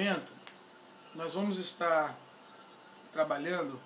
momento, 0.00 0.32
nós 1.14 1.34
vamos 1.34 1.58
estar 1.58 2.16
trabalhando 3.12 3.78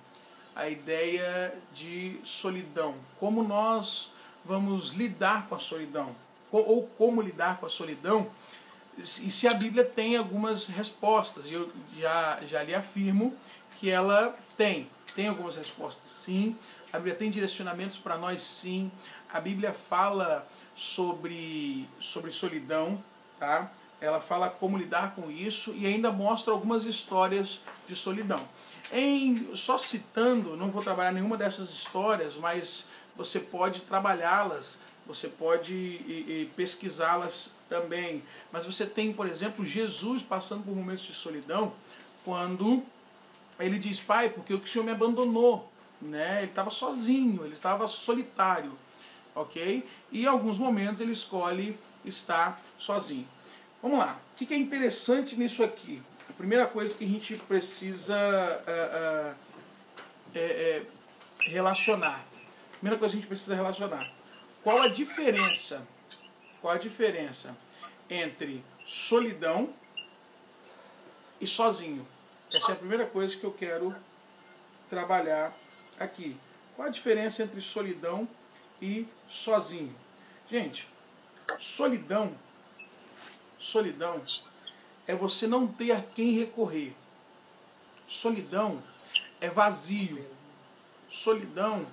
a 0.55 0.69
ideia 0.69 1.53
de 1.75 2.21
solidão. 2.23 2.95
Como 3.19 3.43
nós 3.43 4.13
vamos 4.45 4.91
lidar 4.91 5.49
com 5.49 5.57
a 5.57 5.59
solidão? 5.59 6.15
Ou 6.53 6.87
como 6.97 7.21
lidar 7.21 7.59
com 7.59 7.67
a 7.67 7.69
solidão? 7.69 8.31
E 8.97 9.05
se 9.05 9.49
a 9.49 9.55
Bíblia 9.55 9.85
tem 9.85 10.17
algumas 10.17 10.69
respostas, 10.69 11.51
eu 11.51 11.69
já, 11.99 12.39
já 12.47 12.63
lhe 12.63 12.77
afirmo 12.77 13.37
que 13.81 13.91
ela 13.91 14.39
tem. 14.57 14.89
Tem 15.17 15.27
algumas 15.27 15.57
respostas, 15.57 16.09
sim. 16.09 16.57
A 16.93 16.99
Bíblia 16.99 17.17
tem 17.17 17.29
direcionamentos 17.29 17.99
para 17.99 18.17
nós, 18.17 18.45
sim. 18.45 18.89
A 19.33 19.41
Bíblia 19.41 19.73
fala 19.73 20.47
sobre, 20.77 21.89
sobre 22.01 22.31
solidão, 22.31 23.03
tá? 23.37 23.69
Ela 24.05 24.21
fala 24.21 24.51
como 24.51 24.77
lidar 24.77 25.15
com 25.15 25.31
isso 25.31 25.73
e 25.75 25.87
ainda 25.87 26.13
mostra 26.13 26.53
algumas 26.53 26.85
histórias 26.85 27.61
de 27.89 27.97
solidão. 27.97 28.41
Em 28.93 29.57
só 29.57 29.79
citando, 29.79 30.57
não 30.57 30.71
vou 30.71 30.83
trabalhar 30.83 31.11
nenhuma 31.11 31.37
dessas 31.37 31.71
histórias, 31.71 32.37
mas 32.37 32.87
você 33.17 33.41
pode 33.41 33.81
trabalhá-las, 33.81 34.79
você 35.07 35.27
pode 35.27 36.49
pesquisá-las 36.55 37.51
também. 37.69 38.23
Mas 38.53 38.67
você 38.67 38.85
tem, 38.85 39.13
por 39.13 39.27
exemplo, 39.27 39.65
Jesus 39.65 40.23
passando 40.23 40.65
por 40.65 40.77
momentos 40.77 41.05
de 41.05 41.15
solidão, 41.15 41.73
quando 42.25 42.83
ele 43.59 43.79
diz: 43.79 44.01
Pai, 44.01 44.29
porque 44.29 44.53
o 44.53 44.67
Senhor 44.67 44.85
me 44.85 44.91
abandonou? 44.93 45.71
Né? 46.01 46.43
Ele 46.43 46.51
estava 46.51 46.71
sozinho, 46.71 47.45
ele 47.45 47.55
estava 47.55 47.89
solitário, 47.89 48.73
ok? 49.35 49.89
E 50.13 50.25
em 50.25 50.27
alguns 50.27 50.59
momentos 50.59 51.01
ele 51.01 51.13
escolhe 51.13 51.79
estar 52.05 52.61
sozinho. 52.79 53.27
Vamos 53.85 53.99
lá. 53.99 54.19
O 54.33 54.35
que 54.35 54.55
é 54.55 54.57
interessante 54.57 55.37
nisso 55.37 55.63
aqui? 55.63 56.03
A 56.31 56.33
primeira 56.33 56.67
coisa 56.67 56.95
que 56.95 57.05
a 57.05 57.07
gente 57.07 57.37
precisa 57.37 58.17
uh, 58.17 59.31
uh, 59.31 59.37
é, 60.35 60.41
é 60.41 60.83
relacionar. 61.41 62.25
A 62.73 62.77
primeira 62.79 62.99
coisa 62.99 63.13
que 63.13 63.19
a 63.19 63.21
gente 63.21 63.29
precisa 63.29 63.55
relacionar. 63.55 64.11
Qual 64.63 64.81
a 64.81 64.89
diferença? 64.89 65.87
Qual 66.63 66.73
a 66.73 66.79
diferença 66.79 67.55
entre 68.09 68.65
solidão 68.87 69.69
e 71.39 71.47
sozinho? 71.47 72.09
Essa 72.55 72.71
é 72.71 72.73
a 72.73 72.79
primeira 72.79 73.05
coisa 73.05 73.37
que 73.37 73.45
eu 73.45 73.53
quero 73.53 73.95
trabalhar 74.89 75.55
aqui. 76.01 76.39
Qual 76.75 76.89
a 76.89 76.91
diferença 76.91 77.43
entre 77.43 77.61
solidão 77.61 78.27
e 78.81 79.07
sozinho? 79.29 79.95
Gente, 80.51 80.89
solidão 81.61 82.35
Solidão 83.65 84.23
é 85.07 85.15
você 85.15 85.47
não 85.47 85.67
ter 85.67 85.93
a 85.93 86.03
quem 86.03 86.33
recorrer. 86.33 86.95
Solidão 88.07 88.83
é 89.41 89.49
vazio. 89.49 90.23
Solidão 91.11 91.87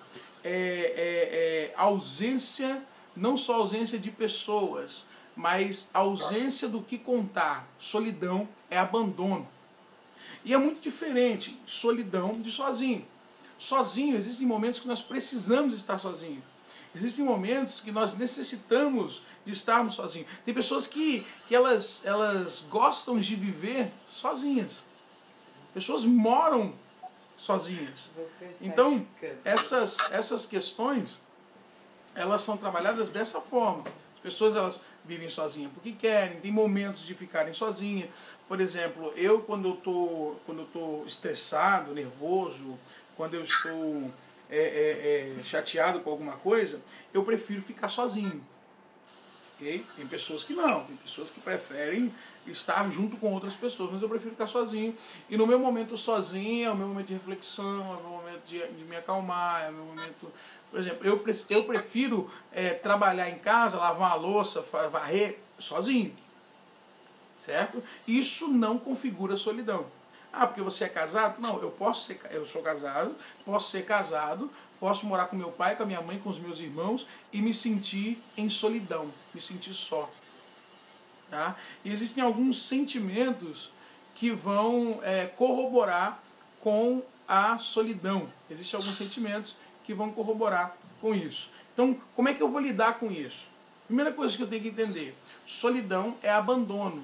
é, 0.44 0.52
é, 0.52 1.72
é 1.72 1.74
ausência, 1.78 2.86
não 3.16 3.38
só 3.38 3.56
ausência 3.56 3.98
de 3.98 4.12
pessoas, 4.12 5.06
mas 5.34 5.90
ausência 5.94 6.68
do 6.68 6.82
que 6.82 6.98
contar. 6.98 7.66
Solidão 7.80 8.50
é 8.70 8.78
abandono. 8.78 9.48
E 10.44 10.54
é 10.54 10.58
muito 10.58 10.82
diferente 10.82 11.58
solidão 11.66 12.38
de 12.38 12.52
sozinho. 12.52 13.06
Sozinho, 13.58 14.18
existem 14.18 14.46
momentos 14.46 14.82
que 14.82 14.90
nós 14.90 15.02
precisamos 15.02 15.74
estar 15.74 16.00
sozinhos. 16.00 16.51
Existem 16.94 17.24
momentos 17.24 17.80
que 17.80 17.92
nós 17.92 18.18
necessitamos 18.18 19.24
de 19.46 19.54
estarmos 19.54 19.96
sozinhos. 19.96 20.28
Tem 20.44 20.54
pessoas 20.54 20.88
que, 20.88 21.26
que 21.48 21.56
elas, 21.56 22.06
elas 22.06 22.66
gostam 22.70 23.20
de 23.20 23.36
viver 23.36 23.90
sozinhas. 24.14 24.84
Pessoas 25.74 26.04
moram 26.04 26.74
sozinhas. 27.38 28.10
Então, 28.60 29.06
essas, 29.44 29.98
essas 30.12 30.46
questões, 30.46 31.20
elas 32.14 32.44
são 32.44 32.58
trabalhadas 32.58 33.10
dessa 33.10 33.40
forma. 33.40 33.84
As 34.16 34.22
pessoas 34.22 34.56
elas 34.56 34.82
vivem 35.04 35.30
sozinhas 35.30 35.72
porque 35.74 35.94
querem, 35.94 36.40
tem 36.40 36.52
momentos 36.52 37.06
de 37.06 37.16
ficarem 37.16 37.54
sozinhas. 37.54 38.10
Por 38.48 38.60
exemplo, 38.60 39.14
eu 39.16 39.42
quando 39.42 39.70
eu 39.70 39.76
tô, 39.78 40.36
quando 40.46 40.60
eu 40.60 40.68
tô 40.68 41.04
estressado, 41.08 41.94
nervoso, 41.94 42.78
quando 43.16 43.34
eu 43.36 43.44
estou 43.44 44.12
é, 44.52 44.58
é, 44.58 45.36
é, 45.40 45.44
chateado 45.44 46.02
com 46.02 46.10
alguma 46.10 46.34
coisa, 46.34 46.82
eu 47.14 47.24
prefiro 47.24 47.62
ficar 47.62 47.88
sozinho. 47.88 48.42
Okay? 49.56 49.86
Tem 49.96 50.06
pessoas 50.08 50.44
que 50.44 50.54
não, 50.54 50.84
tem 50.84 50.98
pessoas 50.98 51.30
que 51.30 51.40
preferem 51.40 52.14
estar 52.48 52.92
junto 52.92 53.16
com 53.16 53.32
outras 53.32 53.56
pessoas, 53.56 53.92
mas 53.94 54.02
eu 54.02 54.10
prefiro 54.10 54.32
ficar 54.32 54.48
sozinho. 54.48 54.94
E 55.30 55.38
no 55.38 55.48
meu 55.48 55.58
momento 55.58 55.96
sozinho, 55.96 56.68
é 56.68 56.72
o 56.72 56.76
meu 56.76 56.88
momento 56.88 57.08
de 57.08 57.14
reflexão, 57.14 57.94
é 57.94 57.98
o 57.98 58.02
meu 58.02 58.10
momento 58.10 58.42
de, 58.46 58.68
de 58.68 58.84
me 58.84 58.96
acalmar, 58.98 59.64
é 59.64 59.70
o 59.70 59.74
meu 59.74 59.86
momento. 59.86 60.32
Por 60.70 60.80
exemplo, 60.80 61.08
eu, 61.08 61.24
eu 61.50 61.68
prefiro 61.68 62.30
é, 62.52 62.72
trabalhar 62.72 63.30
em 63.30 63.38
casa, 63.38 63.78
lavar 63.78 64.10
uma 64.10 64.16
louça, 64.16 64.62
varrer 64.92 65.38
sozinho. 65.60 66.14
Certo? 67.46 67.82
Isso 68.08 68.48
não 68.50 68.78
configura 68.78 69.38
solidão. 69.38 69.86
Ah, 70.34 70.48
porque 70.48 70.62
você 70.62 70.86
é 70.86 70.90
casado? 70.90 71.42
Não, 71.42 71.62
eu 71.62 71.72
posso 71.72 72.06
ser, 72.06 72.20
eu 72.32 72.46
sou 72.48 72.62
casado, 72.62 73.16
posso 73.46 73.70
ser 73.70 73.86
casado, 73.86 74.50
posso 74.80 75.06
morar 75.06 75.26
com 75.26 75.36
meu 75.36 75.52
pai, 75.52 75.76
com 75.76 75.84
a 75.84 75.86
minha 75.86 76.02
mãe, 76.02 76.20
com 76.20 76.30
os 76.30 76.40
meus 76.40 76.60
irmãos 76.60 77.06
e 77.34 77.42
me 77.42 77.54
sentir 77.54 78.22
em 78.38 78.50
solidão, 78.50 79.12
me 79.34 79.42
sentir 79.42 79.74
só. 79.74 80.10
Tá? 81.30 81.56
E 81.84 81.92
existem 81.92 82.24
alguns 82.24 82.62
sentimentos 82.62 83.72
que 84.16 84.32
vão 84.32 85.00
é, 85.04 85.28
corroborar 85.28 86.22
com 86.62 87.02
a 87.28 87.58
solidão. 87.58 88.30
Existem 88.50 88.80
alguns 88.80 88.98
sentimentos 88.98 89.58
que 89.84 89.94
vão 89.94 90.12
corroborar 90.12 90.76
com 91.00 91.14
isso. 91.14 91.50
Então, 91.74 91.98
como 92.16 92.30
é 92.30 92.34
que 92.34 92.42
eu 92.42 92.50
vou 92.50 92.60
lidar 92.60 93.00
com 93.00 93.12
isso? 93.12 93.48
Primeira 93.88 94.12
coisa 94.12 94.36
que 94.36 94.44
eu 94.44 94.48
tenho 94.48 94.62
que 94.62 94.70
entender: 94.70 95.16
solidão 95.46 96.16
é 96.22 96.30
abandono 96.30 97.04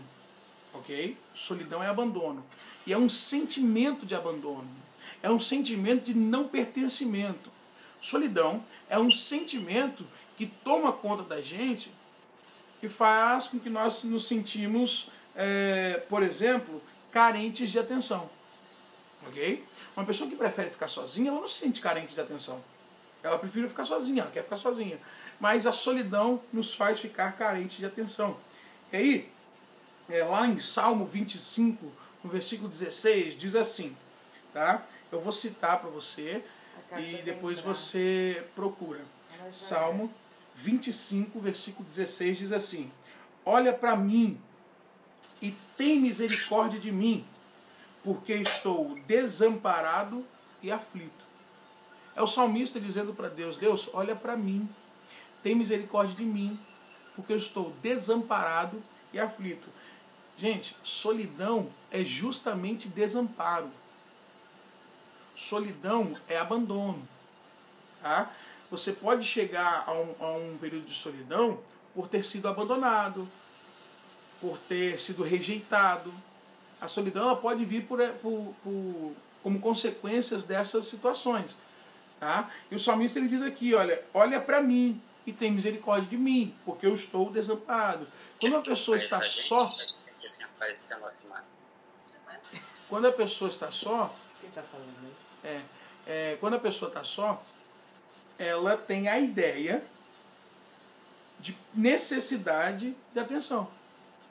ok? 0.79 1.17
Solidão 1.35 1.83
é 1.83 1.87
abandono. 1.87 2.43
E 2.85 2.93
é 2.93 2.97
um 2.97 3.09
sentimento 3.09 4.05
de 4.05 4.15
abandono. 4.15 4.67
É 5.21 5.29
um 5.29 5.39
sentimento 5.39 6.05
de 6.05 6.13
não 6.13 6.47
pertencimento. 6.47 7.49
Solidão 8.01 8.63
é 8.89 8.97
um 8.97 9.11
sentimento 9.11 10.05
que 10.37 10.45
toma 10.45 10.93
conta 10.93 11.23
da 11.23 11.41
gente 11.41 11.91
e 12.81 12.87
faz 12.87 13.47
com 13.47 13.59
que 13.59 13.69
nós 13.69 14.03
nos 14.03 14.27
sentimos, 14.27 15.09
é, 15.35 16.03
por 16.07 16.21
exemplo, 16.21 16.81
carentes 17.11 17.71
de 17.71 17.79
atenção. 17.79 18.29
Ok? 19.27 19.63
Uma 19.95 20.05
pessoa 20.05 20.29
que 20.29 20.35
prefere 20.35 20.69
ficar 20.69 20.87
sozinha, 20.87 21.31
ela 21.31 21.41
não 21.41 21.47
se 21.47 21.59
sente 21.59 21.81
carente 21.81 22.13
de 22.13 22.21
atenção. 22.21 22.61
Ela 23.23 23.39
prefere 23.39 23.67
ficar 23.67 23.83
sozinha, 23.83 24.21
ela 24.21 24.31
quer 24.31 24.43
ficar 24.43 24.57
sozinha. 24.57 24.99
Mas 25.39 25.65
a 25.65 25.71
solidão 25.71 26.39
nos 26.53 26.73
faz 26.73 26.99
ficar 26.99 27.35
carentes 27.35 27.77
de 27.77 27.85
atenção. 27.85 28.37
E 28.91 28.95
aí, 28.95 29.31
é, 30.09 30.23
lá 30.23 30.47
em 30.47 30.59
Salmo 30.59 31.05
25, 31.05 31.91
no 32.23 32.29
versículo 32.29 32.69
16, 32.69 33.37
diz 33.37 33.55
assim, 33.55 33.95
tá? 34.53 34.83
Eu 35.11 35.21
vou 35.21 35.31
citar 35.31 35.79
para 35.79 35.89
você 35.89 36.43
e 36.97 37.21
depois 37.23 37.59
você 37.59 38.43
procura. 38.55 39.01
Salmo 39.53 40.11
25, 40.55 41.39
versículo 41.39 41.87
16 41.87 42.37
diz 42.37 42.51
assim: 42.51 42.91
Olha 43.45 43.71
para 43.71 43.95
mim 43.95 44.39
e 45.41 45.53
tem 45.77 45.99
misericórdia 45.99 46.79
de 46.79 46.91
mim, 46.91 47.25
porque 48.03 48.33
estou 48.33 48.97
desamparado 49.07 50.25
e 50.61 50.71
aflito. 50.71 51.25
É 52.15 52.21
o 52.21 52.27
salmista 52.27 52.79
dizendo 52.79 53.13
para 53.13 53.29
Deus: 53.29 53.57
Deus, 53.57 53.89
olha 53.93 54.15
para 54.15 54.35
mim, 54.35 54.67
tem 55.43 55.55
misericórdia 55.55 56.15
de 56.15 56.25
mim, 56.25 56.59
porque 57.15 57.31
eu 57.31 57.37
estou 57.37 57.71
desamparado 57.81 58.81
e 59.13 59.19
aflito. 59.19 59.69
Gente, 60.37 60.75
solidão 60.83 61.69
é 61.91 62.03
justamente 62.03 62.87
desamparo. 62.87 63.71
Solidão 65.35 66.15
é 66.27 66.37
abandono. 66.37 67.07
Tá? 68.01 68.31
Você 68.69 68.91
pode 68.91 69.25
chegar 69.25 69.83
a 69.87 69.93
um, 69.93 70.15
a 70.19 70.31
um 70.33 70.57
período 70.59 70.85
de 70.85 70.93
solidão 70.93 71.59
por 71.95 72.07
ter 72.07 72.23
sido 72.23 72.47
abandonado, 72.47 73.27
por 74.39 74.57
ter 74.59 74.99
sido 74.99 75.23
rejeitado. 75.23 76.13
A 76.79 76.87
solidão 76.87 77.23
ela 77.23 77.35
pode 77.35 77.65
vir 77.65 77.85
por, 77.85 77.99
por, 78.21 78.53
por, 78.63 79.13
como 79.41 79.59
consequências 79.59 80.43
dessas 80.43 80.85
situações. 80.85 81.57
Tá? 82.19 82.49
E 82.69 82.75
o 82.75 82.79
salmista 82.79 83.17
ele 83.17 83.27
diz 83.27 83.41
aqui, 83.41 83.73
olha, 83.73 84.03
olha 84.13 84.39
para 84.39 84.61
mim 84.61 85.01
e 85.25 85.33
tem 85.33 85.51
misericórdia 85.51 86.09
de 86.09 86.17
mim, 86.17 86.53
porque 86.63 86.85
eu 86.85 86.93
estou 86.93 87.31
desamparado. 87.31 88.07
Quando 88.39 88.53
uma 88.53 88.61
pessoa 88.61 88.97
está 88.97 89.21
só, 89.21 89.71
assim 90.27 90.43
aparecendo 90.43 91.05
assim, 91.05 91.27
mano. 91.27 91.45
Quando 92.87 93.07
a 93.07 93.11
pessoa 93.11 93.49
está 93.49 93.71
só. 93.71 94.13
Quem 94.39 94.49
está 94.49 94.61
falando 94.61 94.93
aí? 95.03 95.13
É, 95.43 95.61
é, 96.05 96.37
quando 96.39 96.55
a 96.55 96.59
pessoa 96.59 96.89
está 96.89 97.03
só, 97.03 97.43
ela 98.37 98.77
tem 98.77 99.07
a 99.09 99.17
ideia 99.17 99.83
de 101.39 101.57
necessidade 101.73 102.95
de 103.13 103.19
atenção. 103.19 103.69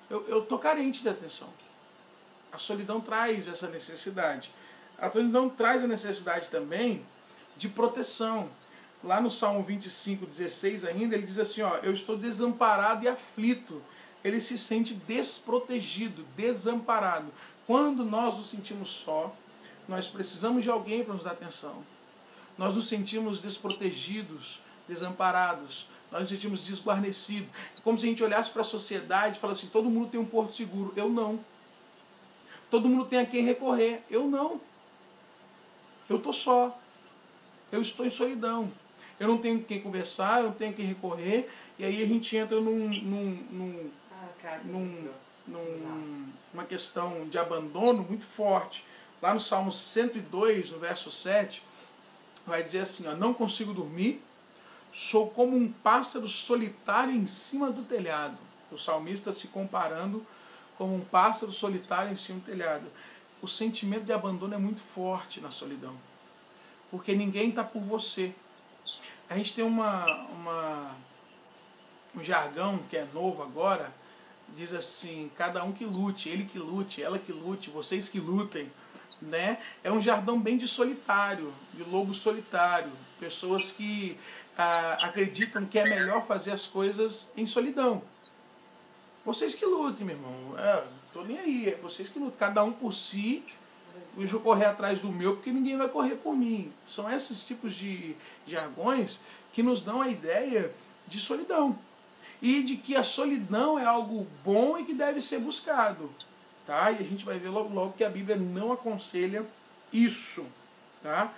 Eu, 0.08 0.26
eu 0.28 0.44
tô 0.44 0.58
carente 0.58 1.02
de 1.02 1.08
atenção. 1.08 1.52
A 2.52 2.58
solidão 2.58 3.00
traz 3.00 3.48
essa 3.48 3.66
necessidade. 3.68 4.50
A 4.98 5.10
solidão 5.10 5.48
traz 5.48 5.82
a 5.82 5.86
necessidade 5.86 6.48
também 6.48 7.04
de 7.56 7.68
proteção. 7.68 8.48
Lá 9.02 9.20
no 9.20 9.30
Salmo 9.30 9.62
25, 9.62 10.26
16 10.26 10.84
ainda, 10.84 11.14
ele 11.14 11.26
diz 11.26 11.38
assim, 11.38 11.62
ó, 11.62 11.76
eu 11.78 11.92
estou 11.92 12.16
desamparado 12.16 13.04
e 13.04 13.08
aflito. 13.08 13.82
Ele 14.26 14.40
se 14.40 14.58
sente 14.58 14.92
desprotegido, 14.92 16.24
desamparado. 16.36 17.28
Quando 17.64 18.04
nós 18.04 18.36
nos 18.36 18.48
sentimos 18.48 18.90
só, 18.90 19.32
nós 19.86 20.08
precisamos 20.08 20.64
de 20.64 20.70
alguém 20.70 21.04
para 21.04 21.14
nos 21.14 21.22
dar 21.22 21.30
atenção. 21.30 21.84
Nós 22.58 22.74
nos 22.74 22.88
sentimos 22.88 23.40
desprotegidos, 23.40 24.60
desamparados, 24.88 25.86
nós 26.10 26.22
nos 26.22 26.30
sentimos 26.30 26.64
desguarnecidos. 26.64 27.48
É 27.76 27.80
como 27.82 27.96
se 27.96 28.04
a 28.04 28.08
gente 28.08 28.24
olhasse 28.24 28.50
para 28.50 28.62
a 28.62 28.64
sociedade 28.64 29.36
e 29.36 29.40
falasse 29.40 29.60
assim: 29.60 29.72
todo 29.72 29.88
mundo 29.88 30.10
tem 30.10 30.18
um 30.18 30.26
porto 30.26 30.56
seguro. 30.56 30.92
Eu 30.96 31.08
não. 31.08 31.38
Todo 32.68 32.88
mundo 32.88 33.04
tem 33.04 33.20
a 33.20 33.26
quem 33.26 33.44
recorrer. 33.44 34.02
Eu 34.10 34.26
não. 34.26 34.60
Eu 36.10 36.16
estou 36.16 36.32
só. 36.32 36.76
Eu 37.70 37.80
estou 37.80 38.04
em 38.04 38.10
solidão. 38.10 38.72
Eu 39.20 39.28
não 39.28 39.38
tenho 39.38 39.62
quem 39.62 39.80
conversar, 39.80 40.40
eu 40.40 40.46
não 40.46 40.52
tenho 40.52 40.72
quem 40.72 40.84
recorrer. 40.84 41.48
E 41.78 41.84
aí 41.84 42.02
a 42.02 42.06
gente 42.06 42.36
entra 42.36 42.60
num, 42.60 42.88
num, 42.88 43.30
num, 43.52 43.90
num, 44.64 45.10
num, 45.46 46.32
numa 46.52 46.64
questão 46.64 47.28
de 47.28 47.38
abandono 47.38 48.02
muito 48.02 48.24
forte. 48.24 48.84
Lá 49.20 49.32
no 49.32 49.40
Salmo 49.40 49.72
102, 49.72 50.70
no 50.70 50.78
verso 50.78 51.10
7, 51.10 51.62
vai 52.46 52.62
dizer 52.62 52.80
assim: 52.80 53.06
ó, 53.06 53.14
Não 53.14 53.32
consigo 53.34 53.72
dormir, 53.72 54.22
sou 54.92 55.30
como 55.30 55.56
um 55.56 55.70
pássaro 55.70 56.28
solitário 56.28 57.14
em 57.14 57.26
cima 57.26 57.70
do 57.70 57.82
telhado. 57.82 58.36
O 58.70 58.78
salmista 58.78 59.32
se 59.32 59.48
comparando 59.48 60.26
como 60.76 60.94
um 60.94 61.04
pássaro 61.04 61.52
solitário 61.52 62.12
em 62.12 62.16
cima 62.16 62.40
do 62.40 62.46
telhado. 62.46 62.84
O 63.40 63.48
sentimento 63.48 64.04
de 64.04 64.12
abandono 64.12 64.54
é 64.54 64.58
muito 64.58 64.80
forte 64.80 65.40
na 65.40 65.50
solidão, 65.50 65.94
porque 66.90 67.14
ninguém 67.14 67.50
está 67.50 67.62
por 67.62 67.80
você. 67.82 68.34
A 69.28 69.36
gente 69.36 69.54
tem 69.54 69.64
uma, 69.64 70.06
uma, 70.30 70.96
um 72.14 72.24
jargão 72.24 72.78
que 72.88 72.96
é 72.96 73.06
novo 73.12 73.42
agora, 73.42 73.92
diz 74.54 74.74
assim: 74.74 75.30
cada 75.36 75.64
um 75.64 75.72
que 75.72 75.84
lute, 75.84 76.28
ele 76.28 76.44
que 76.44 76.58
lute, 76.58 77.02
ela 77.02 77.18
que 77.18 77.32
lute, 77.32 77.70
vocês 77.70 78.08
que 78.08 78.20
lutem 78.20 78.70
né? 79.20 79.58
É 79.82 79.90
um 79.90 80.00
jardim 80.00 80.38
bem 80.38 80.56
de 80.56 80.68
solitário, 80.68 81.52
de 81.72 81.82
lobo 81.84 82.14
solitário, 82.14 82.90
pessoas 83.18 83.70
que 83.70 84.18
ah, 84.56 84.98
acreditam 85.02 85.64
que 85.66 85.78
é 85.78 85.84
melhor 85.84 86.26
fazer 86.26 86.52
as 86.52 86.66
coisas 86.66 87.30
em 87.36 87.46
solidão. 87.46 88.02
Vocês 89.24 89.54
que 89.54 89.64
lutem, 89.64 90.06
meu 90.06 90.16
irmão. 90.16 90.58
É, 90.58 90.84
tô 91.12 91.24
nem 91.24 91.38
aí, 91.38 91.68
é 91.70 91.76
vocês 91.76 92.08
que 92.08 92.18
lutem. 92.18 92.38
Cada 92.38 92.62
um 92.62 92.72
por 92.72 92.92
si. 92.92 93.42
Eu 94.16 94.26
vou 94.28 94.40
correr 94.40 94.66
atrás 94.66 95.00
do 95.00 95.10
meu 95.10 95.34
porque 95.34 95.50
ninguém 95.50 95.76
vai 95.76 95.88
correr 95.88 96.14
por 96.16 96.34
mim. 96.34 96.72
São 96.86 97.10
esses 97.10 97.44
tipos 97.46 97.74
de 97.74 98.14
jargões 98.46 99.18
que 99.52 99.62
nos 99.62 99.82
dão 99.82 100.00
a 100.00 100.08
ideia 100.08 100.70
de 101.06 101.20
solidão. 101.20 101.78
E 102.40 102.62
de 102.62 102.76
que 102.76 102.94
a 102.96 103.02
solidão 103.02 103.78
é 103.78 103.84
algo 103.84 104.26
bom 104.44 104.78
e 104.78 104.84
que 104.84 104.94
deve 104.94 105.20
ser 105.20 105.38
buscado. 105.38 106.10
Tá? 106.66 106.90
E 106.90 106.96
a 106.96 107.02
gente 107.02 107.24
vai 107.24 107.38
ver 107.38 107.48
logo 107.48 107.72
logo 107.72 107.92
que 107.92 108.04
a 108.04 108.10
Bíblia 108.10 108.36
não 108.36 108.72
aconselha 108.72 109.46
isso. 109.92 110.46
Tá? 111.02 111.32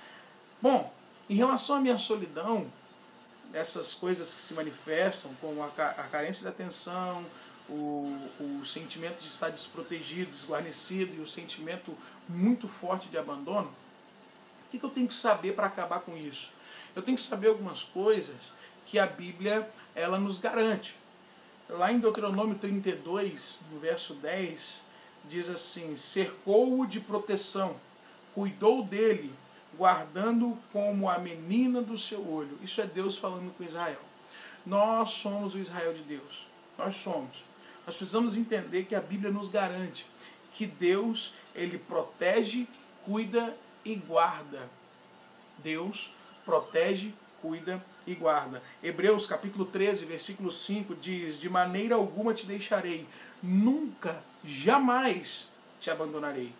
Bom, 0.61 0.93
em 1.29 1.37
relação 1.37 1.77
à 1.77 1.81
minha 1.81 1.99
solidão, 1.99 2.67
essas 3.53 3.95
coisas 3.95 4.33
que 4.35 4.41
se 4.41 4.55
manifestam, 4.55 5.31
como 5.41 5.63
a, 5.63 5.69
carência 6.11 6.43
de 6.43 6.49
atenção, 6.49 7.25
o, 7.69 8.29
o 8.41 8.67
sentimento 8.67 9.21
de 9.21 9.29
estar 9.29 9.51
desprotegido, 9.51 10.31
desguarnecido 10.31 11.15
e 11.15 11.21
o 11.21 11.29
sentimento 11.29 11.97
muito 12.29 12.67
forte 12.67 13.09
de 13.09 13.19
abandono, 13.19 13.69
o 13.69 14.71
que, 14.71 14.79
que 14.79 14.85
eu 14.85 14.91
tenho 14.91 15.09
que 15.09 15.15
saber 15.15 15.55
para 15.55 15.67
acabar 15.67 16.01
com 16.01 16.17
isso? 16.17 16.51
Eu 16.95 17.03
tenho 17.03 17.17
que 17.17 17.23
saber 17.23 17.49
algumas 17.49 17.83
coisas 17.83 18.53
que 18.89 18.99
a 18.99 19.07
Bíblia 19.07 19.69
ela 19.95 20.19
nos 20.19 20.39
garante. 20.39 20.95
Lá 21.69 21.93
em 21.93 21.99
Deuteronômio 21.99 22.59
32, 22.59 23.59
no 23.71 23.79
verso 23.79 24.15
10, 24.15 24.81
diz 25.29 25.49
assim: 25.49 25.97
cercou-o 25.97 26.87
de 26.87 27.01
proteção, 27.01 27.77
cuidou 28.35 28.83
dele, 28.83 29.33
guardando 29.77 30.59
como 30.73 31.09
a 31.09 31.19
menina 31.19 31.83
do 31.83 31.99
seu 31.99 32.27
olho. 32.27 32.59
Isso 32.63 32.81
é 32.81 32.87
Deus 32.87 33.19
falando 33.19 33.55
com 33.57 33.65
Israel. 33.65 34.01
Nós 34.65 35.11
somos 35.11 35.55
o 35.55 35.59
Israel 35.59 35.93
de 35.93 36.03
Deus. 36.03 36.47
Nós 36.77 36.97
somos. 36.97 37.47
Nós 37.87 37.97
precisamos 37.97 38.37
entender 38.37 38.85
que 38.85 38.95
a 38.95 39.01
Bíblia 39.01 39.31
nos 39.31 39.49
garante 39.49 40.07
que 40.59 40.67
Deus, 40.67 41.33
ele 41.55 41.79
protege, 41.79 42.67
cuida 43.05 43.57
e 43.85 43.95
guarda. 43.95 44.69
Deus 45.59 46.11
protege, 46.45 47.15
cuida 47.41 47.81
e 47.98 47.98
guarda. 48.15 48.63
Hebreus 48.83 49.27
capítulo 49.27 49.65
13, 49.65 50.05
versículo 50.05 50.51
5 50.51 50.95
diz: 50.95 51.39
De 51.41 51.49
maneira 51.49 51.95
alguma 51.95 52.35
te 52.35 52.47
deixarei, 52.47 53.07
nunca 53.43 54.23
jamais 54.45 55.49
te 55.81 55.91
abandonarei. 55.91 56.53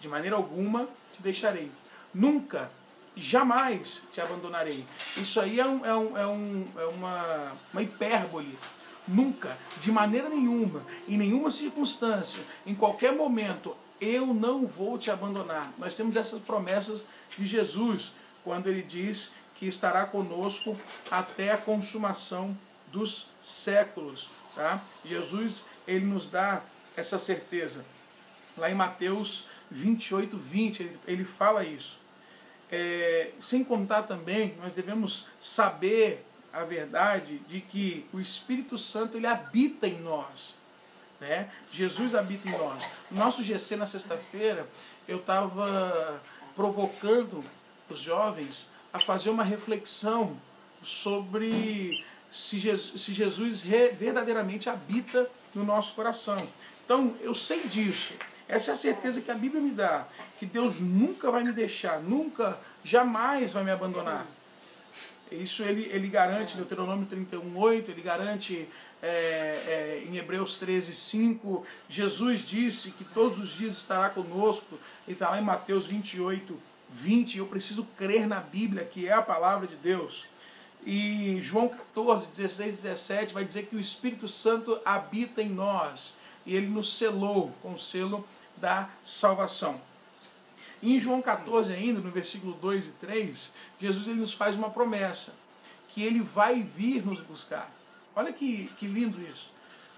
De 0.00 0.08
maneira 0.08 0.36
alguma 0.36 0.88
te 1.14 1.22
deixarei. 1.22 1.70
Nunca, 2.14 2.70
jamais 3.16 4.02
te 4.12 4.20
abandonarei. 4.20 4.84
Isso 5.16 5.40
aí 5.40 5.60
é, 5.60 5.66
um, 5.66 5.84
é, 5.84 5.96
um, 5.96 6.18
é, 6.18 6.26
um, 6.26 6.66
é 6.76 6.84
uma, 6.86 7.52
uma 7.72 7.82
hipérbole. 7.82 8.58
Nunca, 9.06 9.58
de 9.80 9.92
maneira 9.92 10.30
nenhuma, 10.30 10.82
em 11.06 11.18
nenhuma 11.18 11.50
circunstância, 11.50 12.42
em 12.64 12.74
qualquer 12.74 13.12
momento, 13.12 13.76
eu 14.00 14.26
não 14.28 14.66
vou 14.66 14.98
te 14.98 15.10
abandonar. 15.10 15.72
Nós 15.78 15.94
temos 15.94 16.16
essas 16.16 16.40
promessas 16.40 17.06
de 17.36 17.44
Jesus, 17.44 18.12
quando 18.42 18.66
ele 18.68 18.82
diz 18.82 19.30
que 19.54 19.66
estará 19.66 20.06
conosco 20.06 20.76
até 21.10 21.52
a 21.52 21.56
consumação 21.56 22.56
dos 22.92 23.28
séculos. 23.42 24.28
Tá? 24.54 24.80
Jesus 25.04 25.64
ele 25.86 26.04
nos 26.06 26.28
dá 26.28 26.62
essa 26.96 27.18
certeza. 27.18 27.84
Lá 28.56 28.70
em 28.70 28.74
Mateus 28.74 29.46
28, 29.70 30.36
20, 30.36 30.90
ele, 31.06 31.24
fala 31.24 31.64
isso. 31.64 31.98
É, 32.70 33.30
sem 33.42 33.64
contar 33.64 34.04
também, 34.04 34.54
nós 34.62 34.72
devemos 34.72 35.26
saber 35.40 36.24
a 36.52 36.64
verdade 36.64 37.38
de 37.48 37.60
que 37.60 38.06
o 38.12 38.20
Espírito 38.20 38.78
Santo 38.78 39.16
ele 39.16 39.26
habita 39.26 39.88
em 39.88 40.00
nós. 40.00 40.54
Né? 41.20 41.50
Jesus 41.72 42.14
habita 42.14 42.48
em 42.48 42.52
nós. 42.52 42.84
Nosso 43.10 43.42
GC 43.42 43.76
na 43.76 43.86
sexta-feira, 43.86 44.66
eu 45.08 45.18
estava 45.18 46.22
provocando 46.54 47.44
os 47.90 48.00
jovens 48.00 48.70
a 48.94 49.00
fazer 49.00 49.28
uma 49.28 49.42
reflexão 49.42 50.36
sobre 50.80 52.06
se 52.30 52.60
Jesus, 52.60 53.02
se 53.02 53.12
Jesus 53.12 53.62
verdadeiramente 53.62 54.70
habita 54.70 55.28
no 55.52 55.64
nosso 55.64 55.96
coração. 55.96 56.36
Então, 56.84 57.12
eu 57.20 57.34
sei 57.34 57.64
disso. 57.64 58.14
Essa 58.48 58.70
é 58.70 58.74
a 58.74 58.76
certeza 58.76 59.20
que 59.20 59.32
a 59.32 59.34
Bíblia 59.34 59.60
me 59.60 59.72
dá. 59.72 60.06
Que 60.38 60.46
Deus 60.46 60.78
nunca 60.78 61.28
vai 61.32 61.42
me 61.42 61.50
deixar, 61.50 61.98
nunca, 61.98 62.56
jamais 62.84 63.52
vai 63.52 63.64
me 63.64 63.72
abandonar. 63.72 64.24
Isso 65.28 65.64
ele, 65.64 65.90
ele 65.92 66.06
garante 66.06 66.56
Deuteronômio 66.56 67.08
31,8, 67.08 67.88
ele 67.88 68.02
garante 68.02 68.68
é, 69.02 69.08
é, 69.08 70.04
em 70.06 70.16
Hebreus 70.16 70.56
13, 70.56 70.94
5. 70.94 71.66
Jesus 71.88 72.46
disse 72.46 72.92
que 72.92 73.02
todos 73.02 73.40
os 73.40 73.56
dias 73.56 73.72
estará 73.72 74.08
conosco. 74.08 74.78
E 75.08 75.12
está 75.12 75.30
lá 75.30 75.40
em 75.40 75.44
Mateus 75.44 75.84
28, 75.86 76.56
20. 76.94 77.38
Eu 77.38 77.46
preciso 77.46 77.84
crer 77.96 78.26
na 78.26 78.40
Bíblia, 78.40 78.84
que 78.84 79.08
é 79.08 79.12
a 79.12 79.22
palavra 79.22 79.66
de 79.66 79.76
Deus. 79.76 80.26
E 80.86 81.38
João 81.42 81.68
14, 81.68 82.28
16, 82.28 82.82
17 82.82 83.34
vai 83.34 83.44
dizer 83.44 83.66
que 83.66 83.76
o 83.76 83.80
Espírito 83.80 84.28
Santo 84.28 84.78
habita 84.84 85.42
em 85.42 85.48
nós 85.48 86.12
e 86.44 86.54
ele 86.54 86.66
nos 86.66 86.96
selou 86.96 87.50
com 87.62 87.72
o 87.72 87.78
selo 87.78 88.26
da 88.56 88.88
salvação. 89.04 89.80
E 90.82 90.94
em 90.94 91.00
João 91.00 91.22
14 91.22 91.72
ainda, 91.72 92.00
no 92.00 92.10
versículo 92.10 92.52
2 92.60 92.86
e 92.86 92.90
3, 92.90 93.52
Jesus 93.80 94.06
ele 94.06 94.20
nos 94.20 94.34
faz 94.34 94.54
uma 94.54 94.68
promessa, 94.68 95.32
que 95.88 96.02
ele 96.02 96.20
vai 96.20 96.62
vir 96.62 97.04
nos 97.04 97.20
buscar. 97.20 97.72
Olha 98.14 98.32
que, 98.32 98.70
que 98.78 98.86
lindo 98.86 99.20
isso. 99.22 99.53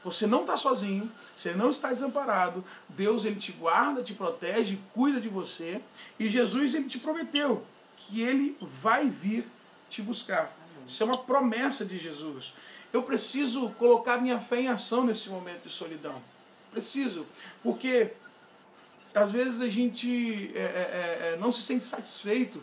Você 0.07 0.25
não 0.25 0.43
está 0.43 0.57
sozinho, 0.57 1.11
você 1.37 1.53
não 1.53 1.69
está 1.69 1.93
desamparado. 1.93 2.65
Deus 2.89 3.25
ele 3.25 3.41
te 3.41 3.51
guarda, 3.51 4.05
te 4.05 4.15
protege, 4.15 4.79
cuida 4.95 5.21
de 5.21 5.29
você. 5.29 5.81
E 6.17 6.29
Jesus 6.31 6.77
ele 6.77 6.85
te 6.85 7.01
prometeu 7.01 7.67
que 7.97 8.23
ele 8.23 8.57
vai 8.81 9.11
vir 9.11 9.45
te 9.91 10.01
buscar. 10.03 10.57
Isso 10.87 11.03
é 11.03 11.07
uma 11.07 11.25
promessa 11.25 11.85
de 11.85 11.99
Jesus. 11.99 12.55
Eu 12.93 13.03
preciso 13.03 13.71
colocar 13.71 14.19
minha 14.19 14.39
fé 14.39 14.61
em 14.61 14.69
ação 14.69 15.05
nesse 15.05 15.29
momento 15.29 15.65
de 15.65 15.73
solidão. 15.73 16.23
Preciso. 16.71 17.27
Porque 17.61 18.13
às 19.13 19.33
vezes 19.33 19.61
a 19.61 19.69
gente 19.69 20.53
é, 20.55 20.61
é, 20.61 20.63
é, 20.63 21.33
é 21.33 21.37
não 21.41 21.51
se 21.51 21.63
sente 21.63 21.85
satisfeito 21.85 22.63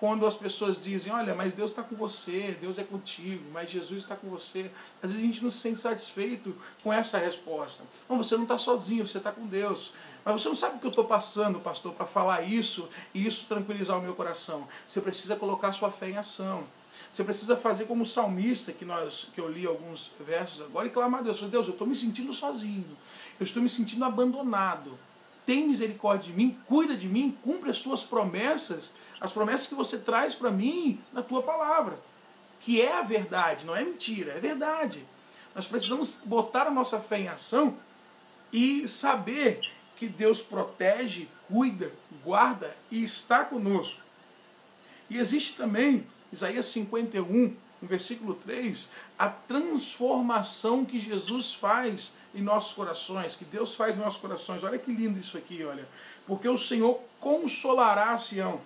quando 0.00 0.26
as 0.26 0.34
pessoas 0.34 0.82
dizem, 0.82 1.12
olha, 1.12 1.34
mas 1.34 1.52
Deus 1.52 1.72
está 1.72 1.82
com 1.82 1.94
você, 1.94 2.56
Deus 2.58 2.78
é 2.78 2.82
contigo, 2.82 3.44
mas 3.52 3.70
Jesus 3.70 4.00
está 4.02 4.16
com 4.16 4.30
você. 4.30 4.70
Às 5.02 5.10
vezes 5.10 5.22
a 5.22 5.26
gente 5.26 5.42
não 5.42 5.50
se 5.50 5.58
sente 5.58 5.78
satisfeito 5.78 6.56
com 6.82 6.90
essa 6.90 7.18
resposta. 7.18 7.84
Não, 8.08 8.16
você 8.16 8.34
não 8.34 8.44
está 8.44 8.56
sozinho, 8.56 9.06
você 9.06 9.18
está 9.18 9.30
com 9.30 9.46
Deus. 9.46 9.92
Mas 10.24 10.40
você 10.40 10.48
não 10.48 10.56
sabe 10.56 10.76
o 10.76 10.78
que 10.78 10.86
eu 10.86 10.90
estou 10.90 11.04
passando, 11.04 11.60
pastor, 11.60 11.92
para 11.92 12.06
falar 12.06 12.40
isso 12.40 12.88
e 13.12 13.26
isso 13.26 13.44
tranquilizar 13.46 13.98
o 13.98 14.00
meu 14.00 14.14
coração. 14.14 14.66
Você 14.86 15.02
precisa 15.02 15.36
colocar 15.36 15.70
sua 15.74 15.90
fé 15.90 16.08
em 16.08 16.16
ação. 16.16 16.64
Você 17.12 17.22
precisa 17.22 17.54
fazer 17.54 17.84
como 17.84 18.04
o 18.04 18.06
salmista, 18.06 18.72
que, 18.72 18.86
nós, 18.86 19.28
que 19.34 19.40
eu 19.40 19.50
li 19.50 19.66
alguns 19.66 20.12
versos 20.26 20.62
agora, 20.62 20.86
e 20.86 20.90
clamar 20.90 21.20
a 21.20 21.24
Deus. 21.24 21.42
Deus, 21.42 21.66
eu 21.66 21.74
estou 21.74 21.86
me 21.86 21.94
sentindo 21.94 22.32
sozinho. 22.32 22.96
Eu 23.38 23.44
estou 23.44 23.62
me 23.62 23.68
sentindo 23.68 24.04
abandonado. 24.06 24.98
Tem 25.44 25.68
misericórdia 25.68 26.32
de 26.32 26.38
mim, 26.38 26.56
cuida 26.66 26.96
de 26.96 27.06
mim, 27.06 27.36
cumpre 27.44 27.70
as 27.70 27.80
tuas 27.80 28.02
promessas, 28.02 28.92
as 29.20 29.32
promessas 29.32 29.66
que 29.66 29.74
você 29.74 29.98
traz 29.98 30.34
para 30.34 30.50
mim 30.50 31.00
na 31.12 31.22
tua 31.22 31.42
palavra. 31.42 31.98
Que 32.60 32.80
é 32.80 32.98
a 32.98 33.02
verdade, 33.02 33.66
não 33.66 33.76
é 33.76 33.84
mentira, 33.84 34.32
é 34.32 34.40
verdade. 34.40 35.04
Nós 35.54 35.66
precisamos 35.66 36.22
botar 36.24 36.66
a 36.66 36.70
nossa 36.70 36.98
fé 36.98 37.20
em 37.20 37.28
ação 37.28 37.76
e 38.52 38.88
saber 38.88 39.60
que 39.96 40.06
Deus 40.06 40.40
protege, 40.40 41.28
cuida, 41.46 41.92
guarda 42.24 42.74
e 42.90 43.02
está 43.02 43.44
conosco. 43.44 44.00
E 45.08 45.18
existe 45.18 45.56
também, 45.56 46.06
Isaías 46.32 46.66
51, 46.66 47.54
no 47.82 47.88
versículo 47.88 48.34
3, 48.34 48.88
a 49.18 49.28
transformação 49.28 50.84
que 50.84 51.00
Jesus 51.00 51.52
faz 51.52 52.12
em 52.34 52.40
nossos 52.40 52.72
corações, 52.72 53.36
que 53.36 53.44
Deus 53.44 53.74
faz 53.74 53.96
em 53.96 53.98
nossos 53.98 54.20
corações. 54.20 54.62
Olha 54.62 54.78
que 54.78 54.92
lindo 54.92 55.18
isso 55.18 55.36
aqui, 55.36 55.64
olha. 55.64 55.86
Porque 56.26 56.48
o 56.48 56.56
Senhor 56.56 57.00
consolará 57.18 58.16
Sião. 58.16 58.60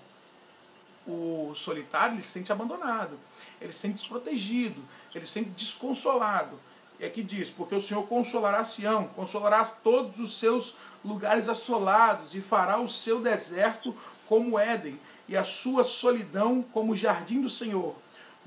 O 1.07 1.53
solitário, 1.55 2.17
ele 2.17 2.23
se 2.23 2.31
sente 2.31 2.51
abandonado, 2.51 3.19
ele 3.61 3.73
se 3.73 3.81
sente 3.81 3.97
desprotegido, 3.97 4.83
ele 5.15 5.27
se 5.27 5.33
sente 5.33 5.51
desconsolado. 5.51 6.59
E 6.99 7.05
aqui 7.05 7.23
diz, 7.23 7.51
porque 7.51 7.75
o 7.75 7.83
Senhor 7.83 8.07
consolará 8.07 8.65
Sião, 8.65 9.09
consolará 9.09 9.65
todos 9.65 10.19
os 10.21 10.39
seus 10.39 10.77
lugares 11.05 11.49
assolados, 11.49 12.35
e 12.35 12.41
fará 12.41 12.81
o 12.81 12.89
seu 12.89 13.21
deserto 13.21 13.95
como 14.27 14.59
Éden, 14.59 14.99
e 15.29 15.37
a 15.37 15.45
sua 15.45 15.85
solidão 15.85 16.63
como 16.63 16.93
o 16.93 16.97
jardim 16.97 17.43
do 17.43 17.51
Senhor. 17.51 17.95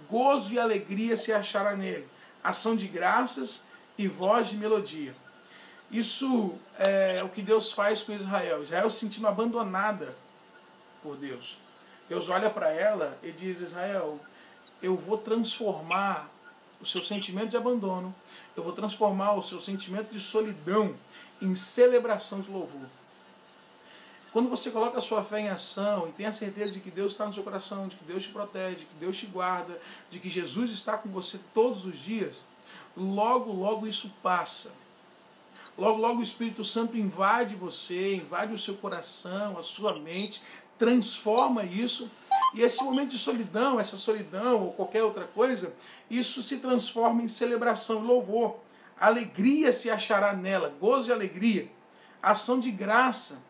Gozo 0.09 0.53
e 0.53 0.59
alegria 0.59 1.15
se 1.17 1.31
achará 1.31 1.75
nele, 1.75 2.07
ação 2.43 2.75
de 2.75 2.87
graças 2.87 3.65
e 3.97 4.07
voz 4.07 4.49
de 4.49 4.57
melodia. 4.57 5.15
Isso 5.91 6.55
é 6.77 7.21
o 7.23 7.29
que 7.29 7.41
Deus 7.41 7.71
faz 7.71 8.01
com 8.01 8.11
Israel. 8.11 8.63
Israel 8.63 8.89
se 8.89 8.99
sentindo 8.99 9.27
abandonada 9.27 10.15
por 11.03 11.15
Deus. 11.15 11.57
Deus 12.09 12.29
olha 12.29 12.49
para 12.49 12.71
ela 12.71 13.17
e 13.21 13.31
diz: 13.31 13.59
Israel, 13.59 14.19
eu 14.81 14.95
vou 14.95 15.17
transformar 15.17 16.29
o 16.79 16.85
seu 16.85 17.03
sentimento 17.03 17.49
de 17.49 17.57
abandono, 17.57 18.13
eu 18.55 18.63
vou 18.63 18.73
transformar 18.73 19.33
o 19.33 19.43
seu 19.43 19.59
sentimento 19.59 20.11
de 20.11 20.19
solidão 20.19 20.95
em 21.41 21.55
celebração 21.55 22.41
de 22.41 22.49
louvor. 22.49 22.87
Quando 24.31 24.49
você 24.49 24.69
coloca 24.69 24.99
a 24.99 25.01
sua 25.01 25.23
fé 25.23 25.39
em 25.39 25.49
ação 25.49 26.07
e 26.07 26.11
tem 26.11 26.25
a 26.25 26.33
certeza 26.33 26.73
de 26.73 26.79
que 26.79 26.91
Deus 26.91 27.13
está 27.13 27.25
no 27.25 27.33
seu 27.33 27.43
coração, 27.43 27.87
de 27.87 27.95
que 27.95 28.03
Deus 28.03 28.23
te 28.23 28.29
protege, 28.29 28.75
de 28.75 28.85
que 28.85 28.95
Deus 28.99 29.17
te 29.17 29.25
guarda, 29.25 29.79
de 30.11 30.19
que 30.19 30.29
Jesus 30.29 30.69
está 30.69 30.97
com 30.97 31.09
você 31.09 31.39
todos 31.53 31.85
os 31.85 31.97
dias, 31.97 32.45
logo, 32.95 33.51
logo 33.51 33.87
isso 33.87 34.11
passa. 34.21 34.71
Logo, 35.77 35.99
logo 35.99 36.19
o 36.19 36.23
Espírito 36.23 36.65
Santo 36.65 36.97
invade 36.97 37.55
você, 37.55 38.15
invade 38.15 38.53
o 38.53 38.59
seu 38.59 38.75
coração, 38.75 39.57
a 39.57 39.63
sua 39.63 39.97
mente, 39.97 40.41
transforma 40.77 41.63
isso. 41.63 42.09
E 42.53 42.61
esse 42.61 42.83
momento 42.83 43.09
de 43.09 43.17
solidão, 43.17 43.79
essa 43.79 43.97
solidão 43.97 44.63
ou 44.63 44.73
qualquer 44.73 45.03
outra 45.03 45.25
coisa, 45.25 45.73
isso 46.09 46.41
se 46.41 46.57
transforma 46.59 47.21
em 47.21 47.27
celebração 47.27 48.03
e 48.03 48.07
louvor 48.07 48.57
alegria 48.99 49.71
se 49.71 49.89
achará 49.89 50.33
nela, 50.33 50.69
gozo 50.79 51.09
e 51.09 51.13
alegria, 51.13 51.71
ação 52.21 52.59
de 52.59 52.71
graça 52.71 53.43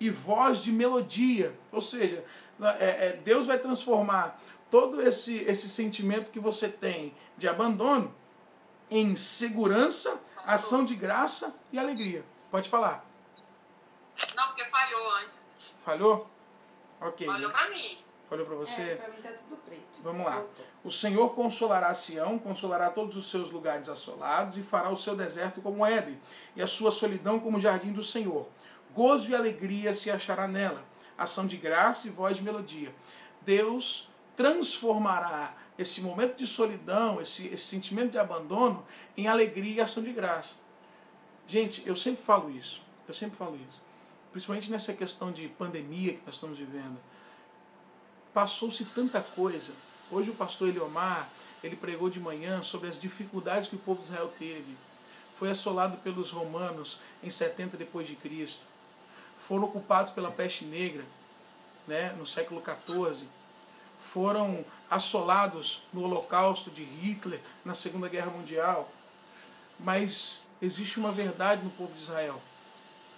e 0.00 0.10
voz 0.10 0.60
de 0.60 0.72
melodia. 0.72 1.56
Ou 1.70 1.82
seja, 1.82 2.24
é, 2.78 3.08
é, 3.08 3.20
Deus 3.24 3.46
vai 3.46 3.58
transformar 3.58 4.40
todo 4.70 5.00
esse, 5.02 5.36
esse 5.44 5.68
sentimento 5.68 6.30
que 6.30 6.40
você 6.40 6.68
tem 6.68 7.14
de 7.36 7.46
abandono 7.46 8.14
em 8.90 9.16
segurança, 9.16 10.20
ação 10.44 10.84
de 10.84 10.94
graça 10.94 11.54
e 11.72 11.78
alegria. 11.78 12.24
Pode 12.50 12.68
falar. 12.68 13.04
Não, 14.34 14.46
porque 14.48 14.64
falhou 14.66 15.10
antes. 15.16 15.74
Falhou? 15.84 16.30
Ok. 17.00 17.26
Falhou 17.26 17.50
pra 17.50 17.70
mim. 17.70 17.98
Falhou 18.28 18.46
pra 18.46 18.56
você? 18.56 18.82
É, 18.82 18.94
pra 18.96 19.08
mim 19.08 19.22
tá 19.22 19.30
tudo 19.30 19.56
preto. 19.64 19.82
Vamos 20.02 20.26
lá. 20.26 20.44
O 20.82 20.90
Senhor 20.90 21.34
consolará 21.34 21.94
Sião, 21.94 22.38
consolará 22.38 22.90
todos 22.90 23.16
os 23.16 23.30
seus 23.30 23.50
lugares 23.50 23.88
assolados 23.88 24.56
e 24.56 24.62
fará 24.62 24.90
o 24.90 24.96
seu 24.96 25.16
deserto 25.16 25.60
como 25.60 25.84
Éden, 25.84 26.20
e 26.54 26.62
a 26.62 26.66
sua 26.66 26.90
solidão 26.92 27.40
como 27.40 27.58
o 27.58 27.60
jardim 27.60 27.92
do 27.92 28.04
Senhor. 28.04 28.48
Gozo 28.94 29.30
e 29.30 29.34
alegria 29.34 29.94
se 29.94 30.10
achará 30.10 30.46
nela, 30.48 30.84
ação 31.18 31.46
de 31.46 31.56
graça 31.56 32.06
e 32.06 32.10
voz 32.10 32.36
de 32.36 32.42
melodia. 32.42 32.94
Deus 33.42 34.08
transformará 34.36 35.54
esse 35.78 36.00
momento 36.00 36.36
de 36.36 36.46
solidão, 36.46 37.20
esse, 37.20 37.48
esse 37.48 37.64
sentimento 37.64 38.12
de 38.12 38.18
abandono, 38.18 38.84
em 39.16 39.28
alegria 39.28 39.76
e 39.76 39.80
ação 39.80 40.02
de 40.02 40.12
graça. 40.12 40.54
Gente, 41.46 41.86
eu 41.86 41.94
sempre 41.94 42.22
falo 42.22 42.50
isso, 42.50 42.82
eu 43.06 43.14
sempre 43.14 43.36
falo 43.36 43.56
isso. 43.56 43.85
Principalmente 44.36 44.70
nessa 44.70 44.92
questão 44.92 45.32
de 45.32 45.48
pandemia 45.48 46.12
que 46.12 46.20
nós 46.26 46.34
estamos 46.34 46.58
vivendo. 46.58 46.98
Passou-se 48.34 48.84
tanta 48.84 49.22
coisa, 49.22 49.72
Hoje 50.10 50.28
o 50.28 50.34
pastor 50.34 50.68
Eliomar, 50.68 51.26
ele 51.64 51.74
pregou 51.74 52.10
de 52.10 52.20
manhã 52.20 52.62
sobre 52.62 52.86
as 52.86 53.00
dificuldades 53.00 53.70
que 53.70 53.76
o 53.76 53.78
povo 53.78 54.02
de 54.02 54.08
Israel 54.08 54.30
teve. 54.38 54.76
Foi 55.38 55.50
assolado 55.50 55.96
pelos 56.02 56.32
romanos 56.32 56.98
em 57.22 57.30
70 57.30 57.78
depois 57.78 58.06
de 58.06 58.14
Cristo. 58.14 58.60
Foram 59.40 59.64
ocupados 59.64 60.12
pela 60.12 60.30
peste 60.30 60.66
negra, 60.66 61.06
né, 61.88 62.12
no 62.18 62.26
século 62.26 62.60
14. 62.60 63.26
Foram 64.12 64.62
assolados 64.90 65.82
no 65.94 66.02
Holocausto 66.02 66.70
de 66.70 66.84
Hitler 66.84 67.40
na 67.64 67.74
Segunda 67.74 68.06
Guerra 68.06 68.30
Mundial. 68.30 68.86
Mas 69.80 70.42
existe 70.60 71.00
uma 71.00 71.10
verdade 71.10 71.64
no 71.64 71.70
povo 71.70 71.94
de 71.94 72.02
Israel. 72.02 72.38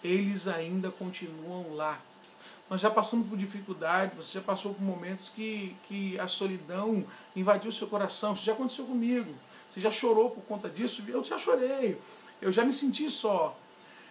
Eles 0.03 0.47
ainda 0.47 0.91
continuam 0.91 1.75
lá 1.75 2.01
nós 2.71 2.83
já 2.83 2.91
passamos 2.91 3.27
por 3.29 3.39
dificuldade, 3.39 4.15
você 4.15 4.35
já 4.35 4.45
passou 4.45 4.75
por 4.75 4.83
momentos 4.83 5.31
que, 5.35 5.75
que 5.89 6.21
a 6.21 6.29
solidão 6.29 7.05
invadiu 7.35 7.73
seu 7.73 7.87
coração. 7.87 8.35
Isso 8.35 8.45
já 8.45 8.53
aconteceu 8.53 8.85
comigo. 8.85 9.33
Você 9.71 9.81
já 9.81 9.91
chorou 9.91 10.31
por 10.31 10.43
conta 10.45 10.69
disso? 10.69 11.03
Eu 11.09 11.25
já 11.25 11.39
chorei. 11.39 11.99
Eu 12.43 12.53
já 12.53 12.65
me 12.65 12.73
senti 12.73 13.11
só. 13.11 13.57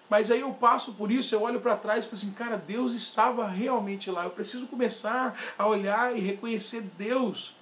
Mas 0.10 0.32
aí 0.32 0.40
eu 0.40 0.52
passo 0.54 0.94
por 0.94 1.12
isso, 1.12 1.36
eu 1.36 1.42
olho 1.42 1.60
para 1.60 1.76
trás 1.76 2.00
e 2.00 2.08
falo 2.08 2.18
assim, 2.18 2.32
cara, 2.32 2.58
Deus 2.58 2.94
estava 2.94 3.48
realmente 3.48 4.10
lá. 4.10 4.24
Eu 4.24 4.32
preciso 4.32 4.66
começar 4.66 5.38
a 5.58 5.68
olhar 5.68 6.18
e 6.18 6.20
reconhecer 6.20 6.82
Deus 6.98 7.54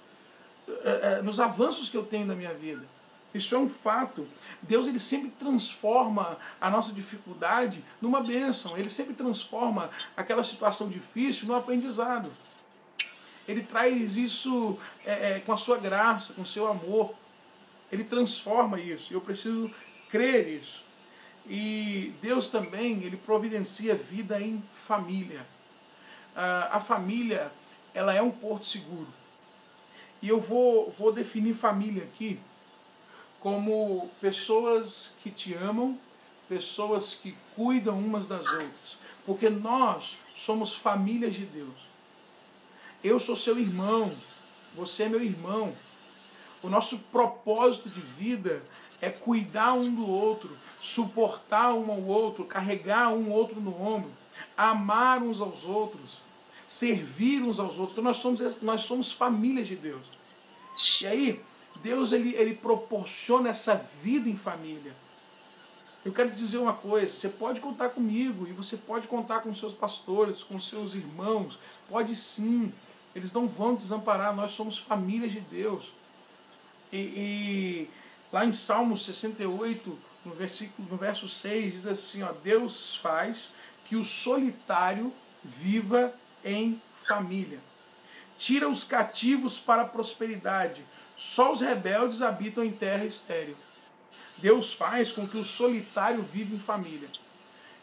é, 0.66 1.18
é, 1.18 1.22
nos 1.22 1.40
avanços 1.40 1.90
que 1.90 1.96
eu 1.96 2.04
tenho 2.04 2.24
na 2.24 2.34
minha 2.34 2.54
vida. 2.54 2.86
Isso 3.36 3.54
é 3.54 3.58
um 3.58 3.68
fato. 3.68 4.26
Deus 4.62 4.86
ele 4.86 4.98
sempre 4.98 5.30
transforma 5.30 6.38
a 6.60 6.70
nossa 6.70 6.92
dificuldade 6.92 7.84
numa 8.00 8.20
bênção. 8.20 8.76
Ele 8.76 8.88
sempre 8.88 9.14
transforma 9.14 9.90
aquela 10.16 10.42
situação 10.42 10.88
difícil 10.88 11.46
num 11.46 11.54
aprendizado. 11.54 12.30
Ele 13.46 13.62
traz 13.62 14.16
isso 14.16 14.78
é, 15.04 15.36
é, 15.36 15.40
com 15.40 15.52
a 15.52 15.56
sua 15.56 15.78
graça, 15.78 16.32
com 16.32 16.42
o 16.42 16.46
seu 16.46 16.66
amor. 16.66 17.14
Ele 17.92 18.02
transforma 18.02 18.80
isso. 18.80 19.12
Eu 19.12 19.20
preciso 19.20 19.70
crer 20.10 20.48
isso. 20.48 20.82
E 21.48 22.12
Deus 22.20 22.48
também 22.48 23.04
ele 23.04 23.16
providencia 23.16 23.94
vida 23.94 24.40
em 24.40 24.62
família. 24.86 25.46
Ah, 26.34 26.70
a 26.72 26.80
família 26.80 27.52
ela 27.94 28.12
é 28.12 28.20
um 28.20 28.30
porto 28.30 28.66
seguro. 28.66 29.08
E 30.20 30.28
eu 30.28 30.40
vou, 30.40 30.92
vou 30.98 31.12
definir 31.12 31.54
família 31.54 32.02
aqui 32.02 32.40
como 33.46 34.10
pessoas 34.20 35.12
que 35.22 35.30
te 35.30 35.54
amam, 35.54 35.96
pessoas 36.48 37.14
que 37.14 37.36
cuidam 37.54 37.96
umas 37.96 38.26
das 38.26 38.44
outras, 38.44 38.98
porque 39.24 39.48
nós 39.48 40.18
somos 40.34 40.74
famílias 40.74 41.32
de 41.32 41.46
Deus. 41.46 41.76
Eu 43.04 43.20
sou 43.20 43.36
seu 43.36 43.56
irmão, 43.56 44.12
você 44.74 45.04
é 45.04 45.08
meu 45.08 45.22
irmão. 45.22 45.76
O 46.60 46.68
nosso 46.68 46.98
propósito 47.12 47.88
de 47.88 48.00
vida 48.00 48.64
é 49.00 49.10
cuidar 49.10 49.74
um 49.74 49.94
do 49.94 50.10
outro, 50.10 50.58
suportar 50.82 51.72
um 51.72 51.88
ao 51.88 52.02
outro, 52.02 52.46
carregar 52.46 53.10
um 53.10 53.30
outro 53.30 53.60
no 53.60 53.80
ombro, 53.80 54.10
amar 54.56 55.22
uns 55.22 55.40
aos 55.40 55.62
outros, 55.62 56.20
servir 56.66 57.42
uns 57.42 57.60
aos 57.60 57.78
outros. 57.78 57.92
Então 57.92 58.02
nós 58.02 58.16
somos, 58.16 58.60
nós 58.60 58.82
somos 58.82 59.12
famílias 59.12 59.68
de 59.68 59.76
Deus. 59.76 60.02
E 61.00 61.06
aí, 61.06 61.44
Deus 61.82 62.12
ele, 62.12 62.34
ele 62.34 62.54
proporciona 62.54 63.50
essa 63.50 63.74
vida 64.02 64.28
em 64.28 64.36
família. 64.36 64.94
Eu 66.04 66.12
quero 66.12 66.30
dizer 66.30 66.58
uma 66.58 66.72
coisa: 66.72 67.12
você 67.12 67.28
pode 67.28 67.60
contar 67.60 67.88
comigo 67.88 68.46
e 68.46 68.52
você 68.52 68.76
pode 68.76 69.08
contar 69.08 69.40
com 69.40 69.52
seus 69.52 69.74
pastores, 69.74 70.42
com 70.42 70.58
seus 70.58 70.94
irmãos, 70.94 71.58
pode 71.88 72.14
sim. 72.14 72.72
Eles 73.14 73.32
não 73.32 73.48
vão 73.48 73.74
desamparar, 73.74 74.34
nós 74.34 74.52
somos 74.52 74.78
família 74.78 75.28
de 75.28 75.40
Deus. 75.40 75.92
E, 76.92 76.96
e 76.96 77.90
lá 78.32 78.44
em 78.44 78.52
Salmo 78.52 78.96
68, 78.96 79.98
no, 80.24 80.34
versículo, 80.34 80.88
no 80.88 80.96
verso 80.96 81.28
6, 81.28 81.72
diz 81.72 81.86
assim: 81.86 82.22
ó, 82.22 82.32
Deus 82.32 82.96
faz 82.96 83.52
que 83.84 83.96
o 83.96 84.04
solitário 84.04 85.12
viva 85.42 86.14
em 86.44 86.80
família. 87.08 87.58
Tira 88.38 88.68
os 88.68 88.84
cativos 88.84 89.58
para 89.58 89.82
a 89.82 89.88
prosperidade. 89.88 90.84
Só 91.16 91.52
os 91.52 91.60
rebeldes 91.60 92.20
habitam 92.20 92.62
em 92.62 92.72
terra 92.72 93.04
estéril. 93.04 93.56
Deus 94.38 94.74
faz 94.74 95.12
com 95.12 95.26
que 95.26 95.38
o 95.38 95.44
solitário 95.44 96.22
viva 96.22 96.54
em 96.54 96.58
família. 96.58 97.08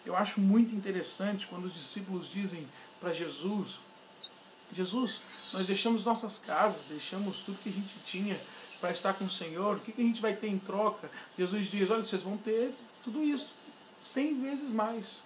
Eu 0.05 0.15
acho 0.15 0.39
muito 0.39 0.75
interessante 0.75 1.47
quando 1.47 1.65
os 1.65 1.73
discípulos 1.73 2.29
dizem 2.29 2.67
para 2.99 3.11
Jesus: 3.11 3.79
Jesus, 4.71 5.21
nós 5.51 5.67
deixamos 5.67 6.05
nossas 6.05 6.37
casas, 6.37 6.85
deixamos 6.85 7.39
tudo 7.39 7.57
que 7.59 7.69
a 7.69 7.73
gente 7.73 7.95
tinha 8.05 8.39
para 8.79 8.91
estar 8.91 9.13
com 9.13 9.25
o 9.25 9.29
Senhor, 9.29 9.77
o 9.77 9.79
que, 9.79 9.93
a 9.97 10.03
gente 10.03 10.21
vai 10.21 10.35
ter 10.35 10.47
em 10.47 10.59
troca? 10.59 11.09
Jesus 11.37 11.71
diz: 11.71 11.89
Olha, 11.89 12.03
vocês 12.03 12.21
vão 12.21 12.37
ter 12.37 12.73
tudo 13.03 13.23
isso, 13.23 13.49
cem 13.99 14.39
vezes 14.41 14.71
mais. 14.71 15.19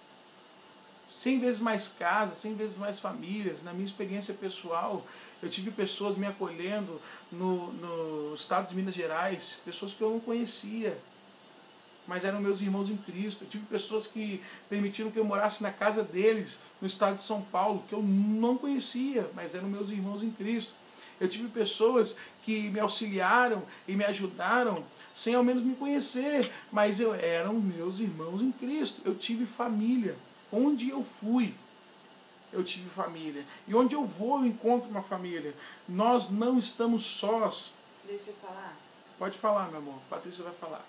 Cem 1.10 1.40
vezes 1.40 1.60
mais 1.60 1.88
casas, 1.88 2.38
cem 2.38 2.54
vezes 2.54 2.76
mais 2.76 3.00
famílias. 3.00 3.62
Na 3.62 3.72
minha 3.72 3.84
experiência 3.84 4.34
pessoal, 4.34 5.04
eu 5.42 5.48
tive 5.48 5.70
pessoas 5.70 6.16
me 6.16 6.26
acolhendo 6.26 7.00
no, 7.30 7.72
no 7.72 8.34
estado 8.34 8.68
de 8.68 8.74
Minas 8.74 8.94
Gerais, 8.94 9.58
pessoas 9.64 9.92
que 9.92 10.02
eu 10.02 10.10
não 10.10 10.20
conhecia 10.20 10.96
mas 12.08 12.24
eram 12.24 12.40
meus 12.40 12.62
irmãos 12.62 12.88
em 12.88 12.96
Cristo. 12.96 13.44
Eu 13.44 13.50
tive 13.50 13.66
pessoas 13.66 14.06
que 14.06 14.42
permitiram 14.68 15.10
que 15.10 15.18
eu 15.18 15.24
morasse 15.24 15.62
na 15.62 15.70
casa 15.70 16.02
deles, 16.02 16.58
no 16.80 16.88
estado 16.88 17.16
de 17.16 17.22
São 17.22 17.42
Paulo, 17.42 17.84
que 17.86 17.94
eu 17.94 18.02
não 18.02 18.56
conhecia, 18.56 19.30
mas 19.34 19.54
eram 19.54 19.68
meus 19.68 19.90
irmãos 19.90 20.22
em 20.22 20.30
Cristo. 20.30 20.72
Eu 21.20 21.28
tive 21.28 21.48
pessoas 21.48 22.16
que 22.42 22.70
me 22.70 22.80
auxiliaram 22.80 23.62
e 23.86 23.94
me 23.94 24.04
ajudaram 24.04 24.82
sem 25.14 25.34
ao 25.34 25.44
menos 25.44 25.62
me 25.62 25.74
conhecer, 25.74 26.50
mas 26.72 26.98
eu 26.98 27.12
eram 27.12 27.54
meus 27.54 27.98
irmãos 27.98 28.40
em 28.40 28.52
Cristo. 28.52 29.02
Eu 29.04 29.14
tive 29.14 29.44
família. 29.44 30.16
Onde 30.50 30.88
eu 30.88 31.04
fui, 31.04 31.54
eu 32.52 32.64
tive 32.64 32.88
família. 32.88 33.44
E 33.66 33.74
onde 33.74 33.94
eu 33.94 34.04
vou, 34.04 34.38
eu 34.38 34.46
encontro 34.46 34.88
uma 34.88 35.02
família. 35.02 35.54
Nós 35.88 36.30
não 36.30 36.58
estamos 36.58 37.04
sós. 37.04 37.72
Deixa 38.04 38.30
eu 38.30 38.34
falar. 38.36 38.76
Pode 39.18 39.38
falar, 39.38 39.68
meu 39.68 39.78
amor. 39.78 40.00
Patrícia 40.08 40.44
vai 40.44 40.54
falar. 40.54 40.84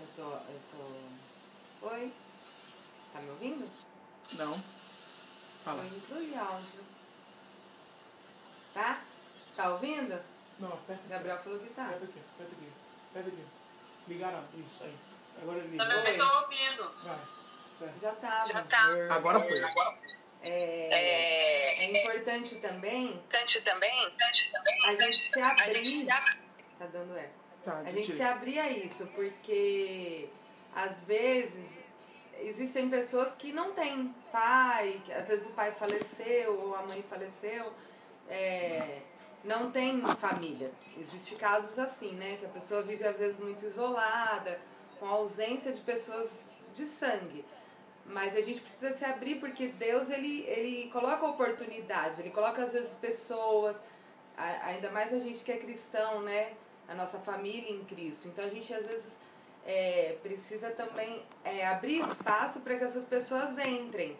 Eu 0.00 0.06
tô, 0.16 0.30
eu 0.30 0.60
tô. 0.70 1.88
Oi? 1.88 2.12
Tá 3.12 3.20
me 3.20 3.30
ouvindo? 3.30 3.70
Não. 4.32 4.62
Fala. 5.64 5.84
Inclui 5.84 6.34
áudio. 6.36 6.84
Tá? 8.74 9.00
Tá 9.56 9.70
ouvindo? 9.70 10.20
Não, 10.58 10.68
aperta 10.68 10.94
aqui. 10.94 11.08
Gabriel 11.08 11.38
falou 11.38 11.58
que 11.58 11.70
tá. 11.70 11.84
Aperta 11.84 12.04
aqui, 12.04 12.20
aperta 12.34 12.52
aqui. 12.54 12.72
Aperta 13.10 13.28
aqui. 13.28 13.44
Ligaram. 14.08 14.44
Isso 14.54 14.84
aí. 14.84 14.96
Agora 15.42 15.58
liga. 15.60 15.86
Também 15.86 16.18
tô 16.18 16.40
ouvindo. 16.40 16.90
Vai. 17.04 17.94
Já 18.00 18.12
tava. 18.12 18.52
Já 18.52 18.62
tá. 18.62 19.14
Agora 19.14 19.40
foi. 19.40 19.60
É, 20.42 21.84
é 21.84 22.02
importante 22.02 22.56
também 22.56 23.06
Importante 23.06 23.60
também, 23.62 24.06
importante 24.06 24.52
também. 24.52 24.86
a 24.86 24.94
gente 24.94 25.32
se 25.32 25.40
abrir. 25.40 25.84
gente 25.84 26.06
Tá 26.06 26.86
dando 26.86 27.16
eco. 27.18 27.34
Tá, 27.64 27.78
A 27.84 27.90
gente 27.90 28.14
se 28.14 28.22
abrir 28.22 28.58
a 28.60 28.70
isso, 28.70 29.06
porque 29.08 30.28
às 30.74 31.04
vezes 31.04 31.82
existem 32.40 32.88
pessoas 32.88 33.34
que 33.34 33.52
não 33.52 33.72
têm 33.72 34.14
pai, 34.30 35.00
que 35.04 35.12
às 35.12 35.26
vezes 35.26 35.48
o 35.48 35.52
pai 35.52 35.72
faleceu 35.72 36.60
ou 36.60 36.74
a 36.76 36.82
mãe 36.82 37.02
faleceu, 37.10 37.72
é, 38.28 39.00
não 39.42 39.72
tem 39.72 40.00
família. 40.16 40.70
Existem 40.96 41.36
casos 41.36 41.78
assim, 41.78 42.12
né? 42.12 42.36
Que 42.38 42.46
a 42.46 42.50
pessoa 42.50 42.82
vive 42.82 43.04
às 43.04 43.18
vezes 43.18 43.38
muito 43.40 43.66
isolada, 43.66 44.60
com 45.00 45.06
a 45.06 45.10
ausência 45.10 45.72
de 45.72 45.80
pessoas 45.80 46.50
de 46.74 46.84
sangue. 46.84 47.44
Mas 48.08 48.34
a 48.36 48.40
gente 48.40 48.60
precisa 48.60 48.92
se 48.94 49.04
abrir 49.04 49.36
porque 49.36 49.68
Deus 49.68 50.08
ele, 50.08 50.42
ele 50.46 50.90
coloca 50.90 51.26
oportunidades, 51.26 52.18
ele 52.18 52.30
coloca 52.30 52.62
às 52.62 52.72
vezes 52.72 52.94
pessoas, 52.94 53.76
ainda 54.36 54.90
mais 54.90 55.12
a 55.12 55.18
gente 55.18 55.44
que 55.44 55.52
é 55.52 55.58
cristão, 55.58 56.22
né? 56.22 56.54
A 56.88 56.94
nossa 56.94 57.18
família 57.18 57.70
em 57.70 57.84
Cristo. 57.84 58.28
Então 58.28 58.44
a 58.44 58.48
gente 58.48 58.72
às 58.72 58.86
vezes 58.86 59.12
é, 59.66 60.16
precisa 60.22 60.70
também 60.70 61.22
é, 61.44 61.66
abrir 61.66 62.00
espaço 62.00 62.60
para 62.60 62.78
que 62.78 62.84
essas 62.84 63.04
pessoas 63.04 63.58
entrem. 63.58 64.16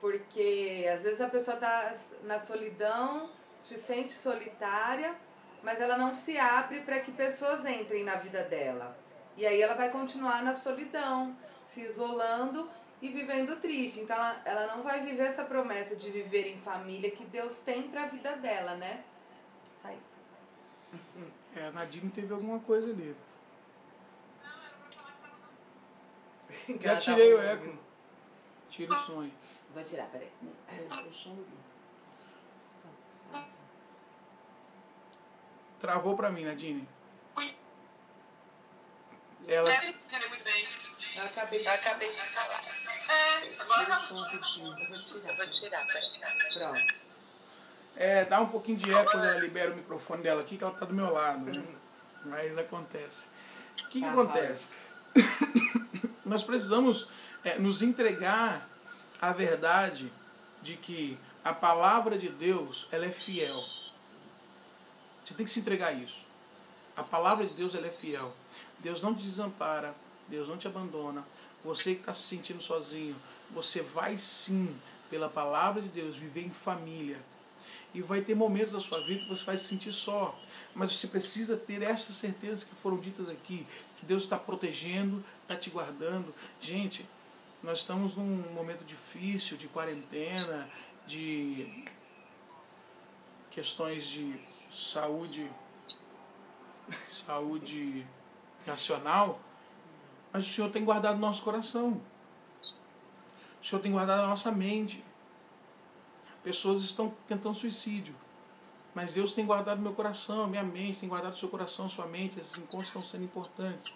Porque 0.00 0.88
às 0.94 1.02
vezes 1.02 1.20
a 1.20 1.28
pessoa 1.28 1.56
está 1.56 1.92
na 2.22 2.40
solidão, 2.40 3.28
se 3.58 3.76
sente 3.76 4.14
solitária, 4.14 5.14
mas 5.62 5.78
ela 5.80 5.98
não 5.98 6.14
se 6.14 6.38
abre 6.38 6.80
para 6.80 7.00
que 7.00 7.12
pessoas 7.12 7.66
entrem 7.66 8.04
na 8.04 8.14
vida 8.14 8.42
dela. 8.44 8.96
E 9.36 9.46
aí 9.46 9.60
ela 9.60 9.74
vai 9.74 9.90
continuar 9.90 10.42
na 10.42 10.54
solidão, 10.54 11.36
se 11.66 11.82
isolando 11.82 12.70
e 13.00 13.08
vivendo 13.08 13.60
triste. 13.60 14.00
Então 14.00 14.16
ela, 14.16 14.42
ela 14.44 14.76
não 14.76 14.82
vai 14.82 15.00
viver 15.00 15.24
essa 15.24 15.44
promessa 15.44 15.94
de 15.94 16.10
viver 16.10 16.48
em 16.48 16.58
família 16.58 17.10
que 17.10 17.24
Deus 17.24 17.60
tem 17.60 17.88
para 17.88 18.04
a 18.04 18.06
vida 18.06 18.36
dela, 18.36 18.76
né? 18.76 19.04
Sai. 19.82 19.98
É, 21.56 21.66
a 21.66 21.70
Nadine 21.70 22.10
teve 22.10 22.32
alguma 22.32 22.58
coisa 22.60 22.90
ali. 22.90 23.16
Já 26.80 26.90
Ela 26.90 26.98
tirei 26.98 27.34
o 27.34 27.40
eco. 27.40 27.78
Tira 28.70 28.94
o 28.94 29.00
som 29.00 29.20
aí. 29.22 29.32
Vou 29.74 29.82
tirar, 29.82 30.06
peraí. 30.06 30.30
É, 30.68 31.08
o 31.08 31.12
som. 31.12 31.36
Travou 35.78 36.16
pra 36.16 36.30
mim, 36.30 36.44
Nadine. 36.44 36.88
Ela 39.46 39.70
Eu 39.72 41.24
acabei 41.24 41.60
de 41.60 42.34
falar. 42.34 42.77
É, 43.08 43.62
agora 43.62 43.84
tira 43.84 43.96
o 43.96 44.00
som 44.00 44.14
um 44.16 44.28
pouquinho. 44.30 44.68
Eu 44.68 44.88
vou 44.88 44.98
tirar. 44.98 45.30
Eu 45.30 45.36
vou 45.36 45.46
tirar, 45.50 45.86
pode 45.86 46.10
tirar. 46.52 46.70
Pronto. 46.70 46.94
É, 47.96 48.24
dá 48.24 48.40
um 48.40 48.46
pouquinho 48.48 48.78
de 48.78 48.92
eco 48.92 49.10
quando 49.10 49.24
ela 49.24 49.40
libera 49.40 49.72
o 49.72 49.76
microfone 49.76 50.22
dela 50.22 50.40
aqui, 50.42 50.56
que 50.56 50.62
ela 50.62 50.74
tá 50.74 50.86
do 50.86 50.94
meu 50.94 51.12
lado. 51.12 51.40
Né? 51.44 51.64
Mas 52.24 52.56
acontece. 52.56 53.26
O 53.84 53.88
que, 53.88 54.00
que 54.00 54.06
Tá, 54.06 54.12
acontece? 54.12 54.66
Nós 56.24 56.42
precisamos 56.44 57.08
é, 57.44 57.58
nos 57.58 57.82
entregar 57.82 58.68
à 59.20 59.32
verdade 59.32 60.12
de 60.62 60.76
que 60.76 61.18
a 61.44 61.52
palavra 61.52 62.18
de 62.18 62.28
Deus 62.28 62.86
ela 62.92 63.06
é 63.06 63.10
fiel. 63.10 63.58
Você 65.24 65.34
tem 65.34 65.44
que 65.46 65.50
se 65.52 65.60
entregar 65.60 65.88
a 65.88 65.92
isso. 65.92 66.20
A 66.96 67.02
palavra 67.02 67.46
de 67.46 67.54
Deus 67.54 67.74
ela 67.74 67.86
é 67.86 67.90
fiel. 67.90 68.34
Deus 68.80 69.02
não 69.02 69.14
te 69.14 69.22
desampara, 69.22 69.94
Deus 70.28 70.48
não 70.48 70.56
te 70.56 70.68
abandona. 70.68 71.24
Você 71.68 71.94
que 71.94 72.00
está 72.00 72.14
se 72.14 72.22
sentindo 72.22 72.62
sozinho, 72.62 73.14
você 73.50 73.82
vai 73.82 74.16
sim, 74.16 74.74
pela 75.10 75.28
palavra 75.28 75.82
de 75.82 75.88
Deus, 75.88 76.16
viver 76.16 76.40
em 76.40 76.48
família. 76.48 77.18
E 77.92 78.00
vai 78.00 78.22
ter 78.22 78.34
momentos 78.34 78.72
da 78.72 78.80
sua 78.80 79.02
vida 79.04 79.24
que 79.24 79.28
você 79.28 79.44
vai 79.44 79.58
se 79.58 79.66
sentir 79.66 79.92
só. 79.92 80.34
Mas 80.74 80.96
você 80.96 81.06
precisa 81.06 81.58
ter 81.58 81.82
essas 81.82 82.16
certezas 82.16 82.64
que 82.64 82.74
foram 82.74 82.98
ditas 82.98 83.28
aqui, 83.28 83.66
que 83.98 84.06
Deus 84.06 84.22
está 84.22 84.38
protegendo, 84.38 85.22
está 85.42 85.56
te 85.56 85.68
guardando. 85.68 86.34
Gente, 86.58 87.06
nós 87.62 87.80
estamos 87.80 88.16
num 88.16 88.50
momento 88.54 88.82
difícil 88.82 89.58
de 89.58 89.68
quarentena, 89.68 90.70
de 91.06 91.84
questões 93.50 94.06
de 94.06 94.40
saúde, 94.72 95.50
saúde 97.26 98.06
nacional, 98.66 99.38
mas 100.32 100.46
o 100.46 100.50
Senhor 100.50 100.70
tem 100.70 100.84
guardado 100.84 101.18
nosso 101.18 101.42
coração. 101.42 102.00
O 103.62 103.66
Senhor 103.66 103.80
tem 103.80 103.92
guardado 103.92 104.22
a 104.22 104.26
nossa 104.26 104.52
mente. 104.52 105.04
Pessoas 106.42 106.82
estão 106.82 107.14
tentando 107.26 107.54
suicídio. 107.54 108.14
Mas 108.94 109.14
Deus 109.14 109.32
tem 109.32 109.46
guardado 109.46 109.80
meu 109.80 109.92
coração, 109.92 110.46
minha 110.46 110.62
mente, 110.62 111.00
tem 111.00 111.08
guardado 111.08 111.36
seu 111.36 111.48
coração, 111.48 111.88
sua 111.88 112.06
mente. 112.06 112.40
Esses 112.40 112.56
encontros 112.58 112.88
estão 112.88 113.02
sendo 113.02 113.24
importantes. 113.24 113.92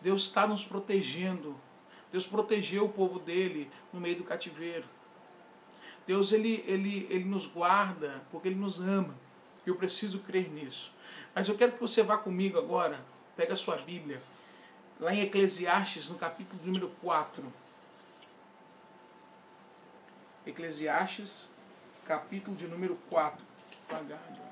Deus 0.00 0.24
está 0.24 0.46
nos 0.46 0.64
protegendo. 0.64 1.56
Deus 2.10 2.26
protegeu 2.26 2.84
o 2.86 2.88
povo 2.88 3.18
dele 3.18 3.70
no 3.92 4.00
meio 4.00 4.16
do 4.16 4.24
cativeiro. 4.24 4.86
Deus 6.06 6.32
ele, 6.32 6.64
ele, 6.66 7.06
ele 7.10 7.24
nos 7.24 7.46
guarda 7.46 8.22
porque 8.30 8.48
ele 8.48 8.58
nos 8.58 8.80
ama. 8.80 9.14
Eu 9.66 9.74
preciso 9.76 10.20
crer 10.20 10.50
nisso. 10.50 10.90
Mas 11.34 11.48
eu 11.48 11.56
quero 11.56 11.72
que 11.72 11.80
você 11.80 12.02
vá 12.02 12.16
comigo 12.16 12.58
agora, 12.58 12.98
pega 13.36 13.52
a 13.52 13.56
sua 13.56 13.76
Bíblia, 13.76 14.22
lá 14.98 15.14
em 15.14 15.20
Eclesiastes, 15.20 16.08
no 16.08 16.18
capítulo 16.18 16.60
número 16.64 16.88
4. 17.00 17.44
Eclesiastes, 20.46 21.46
capítulo 22.04 22.56
de 22.56 22.66
número 22.66 22.96
4. 23.08 23.44
Devagar, 23.86 24.18
devagar. 24.18 24.48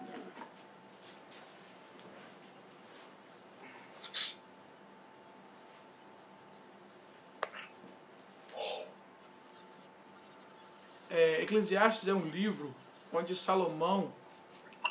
É, 11.08 11.42
Eclesiastes 11.42 12.06
é 12.08 12.12
um 12.12 12.28
livro 12.28 12.74
onde 13.12 13.34
Salomão 13.34 14.12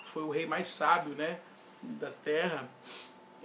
foi 0.06 0.24
o 0.24 0.32
rei 0.32 0.46
mais 0.46 0.70
sábio 0.70 1.13
né, 1.13 1.39
da 1.84 2.10
terra, 2.10 2.68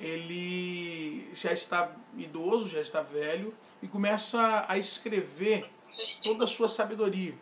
ele 0.01 1.31
já 1.35 1.53
está 1.53 1.93
idoso, 2.17 2.69
já 2.69 2.81
está 2.81 3.03
velho, 3.03 3.55
e 3.83 3.87
começa 3.87 4.65
a 4.67 4.79
escrever 4.79 5.71
toda 6.23 6.45
a 6.45 6.49
sua 6.49 6.69
sabedoria. 6.69 7.35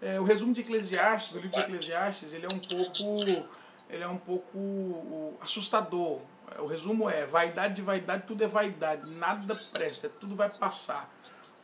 É, 0.00 0.20
o 0.20 0.24
resumo 0.24 0.52
de 0.52 0.60
Eclesiastes, 0.60 1.32
do 1.32 1.40
livro 1.40 1.56
de 1.56 1.62
Eclesiastes, 1.62 2.32
ele 2.32 2.46
é 2.46 2.54
um 2.54 2.58
pouco, 2.60 3.48
ele 3.90 4.02
é 4.02 4.08
um 4.08 4.18
pouco 4.18 5.34
assustador. 5.40 6.20
O 6.58 6.66
resumo 6.66 7.08
é 7.08 7.26
vaidade 7.26 7.74
de 7.74 7.82
vaidade, 7.82 8.24
tudo 8.26 8.44
é 8.44 8.46
vaidade, 8.46 9.10
nada 9.16 9.54
presta, 9.72 10.08
tudo 10.08 10.36
vai 10.36 10.50
passar, 10.50 11.12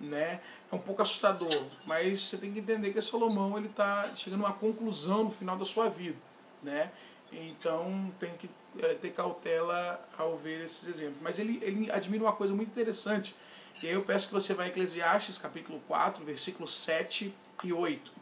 né? 0.01 0.41
É 0.73 0.75
um 0.75 0.79
pouco 0.79 1.03
assustador, 1.03 1.67
mas 1.85 2.23
você 2.23 2.39
tem 2.39 2.53
que 2.53 2.61
entender 2.61 2.93
que 2.93 3.03
Salomão 3.03 3.59
ele 3.59 3.67
está 3.67 4.11
chegando 4.17 4.45
a 4.45 4.49
uma 4.49 4.55
conclusão 4.55 5.25
no 5.25 5.31
final 5.31 5.57
da 5.57 5.65
sua 5.65 5.89
vida, 5.89 6.17
né? 6.63 6.91
Então 7.33 8.13
tem 8.19 8.33
que 8.35 8.49
é, 8.49 8.60
ter 9.01 9.11
cautela 9.11 10.01
ao 10.17 10.37
ver 10.37 10.65
esses 10.65 10.89
exemplos. 10.89 11.21
Mas 11.21 11.39
ele, 11.39 11.59
ele 11.63 11.91
admira 11.91 12.25
uma 12.25 12.33
coisa 12.33 12.55
muito 12.55 12.69
interessante. 12.69 13.35
E 13.83 13.87
aí 13.89 13.95
eu 13.95 14.03
peço 14.03 14.29
que 14.29 14.35
você 14.35 14.53
vá 14.55 14.67
em 14.67 14.69
Eclesiastes 14.69 15.39
capítulo 15.39 15.81
4, 15.89 16.25
versículos 16.25 16.75
7 16.75 17.35
e 17.65 17.73
8. 17.73 18.13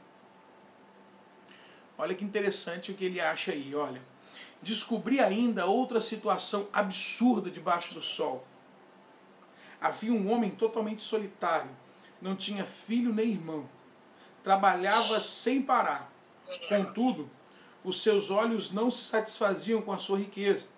Olha 1.96 2.14
que 2.14 2.24
interessante 2.24 2.92
o 2.92 2.94
que 2.94 3.04
ele 3.04 3.20
acha 3.20 3.50
aí, 3.50 3.74
olha. 3.74 4.00
Descobri 4.62 5.20
ainda 5.20 5.66
outra 5.66 6.00
situação 6.00 6.68
absurda 6.72 7.50
debaixo 7.50 7.92
do 7.92 8.00
sol. 8.00 8.46
Havia 9.80 10.12
um 10.12 10.30
homem 10.30 10.50
totalmente 10.50 11.02
solitário, 11.02 11.70
não 12.20 12.34
tinha 12.34 12.64
filho 12.64 13.12
nem 13.12 13.30
irmão. 13.30 13.68
Trabalhava 14.42 15.20
sem 15.20 15.60
parar. 15.60 16.10
Contudo, 16.68 17.30
os 17.88 18.02
seus 18.02 18.30
olhos 18.30 18.72
não 18.72 18.90
se 18.90 19.04
satisfaziam 19.04 19.80
com 19.80 19.92
a 19.92 19.98
sua 19.98 20.18
riqueza. 20.18 20.68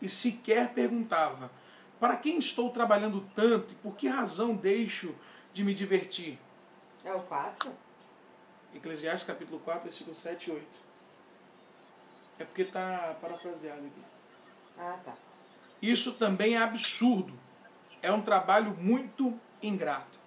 E 0.00 0.08
sequer 0.08 0.72
perguntava: 0.74 1.50
Para 2.00 2.16
quem 2.16 2.38
estou 2.38 2.70
trabalhando 2.70 3.26
tanto 3.34 3.72
e 3.72 3.76
por 3.76 3.96
que 3.96 4.08
razão 4.08 4.54
deixo 4.54 5.14
de 5.52 5.64
me 5.64 5.72
divertir? 5.72 6.38
É 7.04 7.14
o 7.14 7.22
4? 7.22 7.72
Eclesiastes 8.74 9.26
capítulo 9.26 9.60
4, 9.60 9.84
versículo 9.84 10.14
7 10.14 10.50
e 10.50 10.52
8. 10.52 10.66
É 12.38 12.44
porque 12.44 12.62
está 12.62 13.16
parafraseado 13.20 13.80
aqui. 13.80 14.02
Ah, 14.78 14.98
tá. 15.04 15.14
Isso 15.80 16.12
também 16.12 16.56
é 16.56 16.58
absurdo. 16.58 17.32
É 18.02 18.12
um 18.12 18.20
trabalho 18.20 18.76
muito 18.78 19.38
ingrato. 19.62 20.18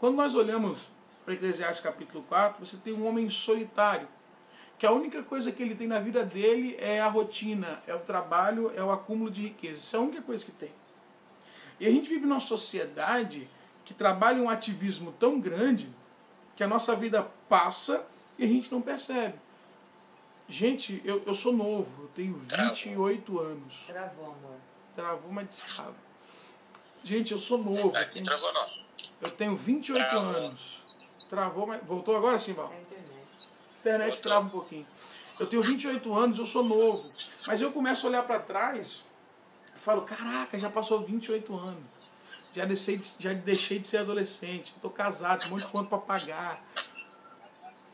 Quando 0.00 0.16
nós 0.16 0.34
olhamos 0.34 0.80
para 1.24 1.34
Eclesiastes 1.34 1.80
capítulo 1.80 2.24
4, 2.24 2.66
você 2.66 2.76
tem 2.78 2.94
um 2.94 3.06
homem 3.06 3.30
solitário, 3.30 4.08
que 4.82 4.86
a 4.88 4.90
única 4.90 5.22
coisa 5.22 5.52
que 5.52 5.62
ele 5.62 5.76
tem 5.76 5.86
na 5.86 6.00
vida 6.00 6.24
dele 6.24 6.76
é 6.80 7.00
a 7.00 7.06
rotina, 7.06 7.80
é 7.86 7.94
o 7.94 8.00
trabalho, 8.00 8.72
é 8.74 8.82
o 8.82 8.90
acúmulo 8.90 9.30
de 9.30 9.42
riqueza. 9.42 9.76
Isso 9.76 9.94
é 9.94 9.98
a 10.00 10.02
única 10.02 10.22
coisa 10.22 10.44
que 10.44 10.50
tem. 10.50 10.72
E 11.78 11.86
a 11.86 11.88
gente 11.88 12.08
vive 12.08 12.26
numa 12.26 12.40
sociedade 12.40 13.48
que 13.84 13.94
trabalha 13.94 14.42
um 14.42 14.50
ativismo 14.50 15.12
tão 15.20 15.38
grande 15.38 15.88
que 16.56 16.64
a 16.64 16.66
nossa 16.66 16.96
vida 16.96 17.22
passa 17.48 18.04
e 18.36 18.42
a 18.44 18.48
gente 18.48 18.72
não 18.72 18.82
percebe. 18.82 19.38
Gente, 20.48 21.00
eu, 21.04 21.22
eu 21.26 21.34
sou 21.36 21.52
novo, 21.52 22.02
eu 22.02 22.08
tenho 22.08 22.34
28 22.34 23.38
anos. 23.38 23.72
Travou, 23.86 24.24
amor. 24.24 24.56
Travou, 24.96 25.30
mas 25.30 25.46
descava. 25.46 25.94
Gente, 27.04 27.30
eu 27.30 27.38
sou 27.38 27.58
novo. 27.58 27.96
Eu 27.96 27.96
Aqui 27.96 28.14
tenho, 28.14 28.26
travou 28.26 28.52
não. 28.52 28.66
eu 29.20 29.30
tenho 29.30 29.56
28 29.56 30.08
Travou. 30.10 30.34
anos. 30.34 30.82
Travou, 31.30 31.66
mas. 31.68 31.80
Voltou 31.84 32.16
agora 32.16 32.36
sim, 32.40 32.52
Val? 32.52 32.72
É 32.72 32.78
a 32.78 33.11
internet. 33.82 34.20
trava 34.22 34.46
um 34.46 34.50
pouquinho. 34.50 34.86
Eu 35.38 35.46
tenho 35.46 35.62
28 35.62 36.14
anos, 36.14 36.38
eu 36.38 36.46
sou 36.46 36.62
novo. 36.62 37.10
Mas 37.46 37.60
eu 37.60 37.72
começo 37.72 38.06
a 38.06 38.10
olhar 38.10 38.22
para 38.22 38.38
trás 38.38 39.02
e 39.74 39.78
falo, 39.78 40.02
caraca, 40.02 40.58
já 40.58 40.70
passou 40.70 41.02
28 41.04 41.54
anos. 41.56 41.82
Já 42.54 42.64
deixei, 42.64 42.98
de- 42.98 43.12
já 43.18 43.32
deixei 43.32 43.78
de 43.78 43.88
ser 43.88 43.98
adolescente, 43.98 44.72
estou 44.76 44.90
casado, 44.90 45.46
um 45.46 45.50
monte 45.50 45.62
de 45.66 45.72
conta 45.72 45.88
para 45.88 45.98
pagar. 45.98 46.62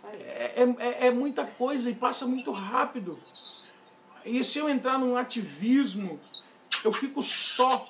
Aí. 0.04 0.20
É, 0.22 0.66
é, 0.78 1.06
é 1.06 1.10
muita 1.10 1.46
coisa 1.46 1.88
e 1.90 1.94
passa 1.94 2.26
muito 2.26 2.50
rápido. 2.50 3.16
E 4.24 4.42
se 4.44 4.58
eu 4.58 4.68
entrar 4.68 4.98
num 4.98 5.16
ativismo, 5.16 6.18
eu 6.84 6.92
fico 6.92 7.22
só. 7.22 7.88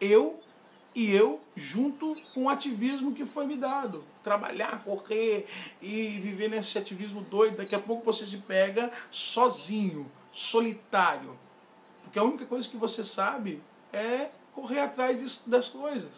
Eu 0.00 0.40
e 0.94 1.10
eu 1.14 1.40
junto 1.56 2.16
com 2.34 2.44
o 2.44 2.48
ativismo 2.48 3.14
que 3.14 3.24
foi 3.24 3.46
me 3.46 3.56
dado. 3.56 4.04
Trabalhar, 4.22 4.82
correr 4.84 5.46
e 5.80 6.18
viver 6.18 6.48
nesse 6.48 6.76
ativismo 6.78 7.20
doido. 7.22 7.58
Daqui 7.58 7.74
a 7.74 7.80
pouco 7.80 8.04
você 8.04 8.26
se 8.26 8.38
pega 8.38 8.90
sozinho, 9.10 10.10
solitário. 10.32 11.38
Porque 12.02 12.18
a 12.18 12.24
única 12.24 12.46
coisa 12.46 12.68
que 12.68 12.76
você 12.76 13.04
sabe 13.04 13.62
é 13.92 14.30
correr 14.52 14.80
atrás 14.80 15.42
das 15.46 15.68
coisas. 15.68 16.10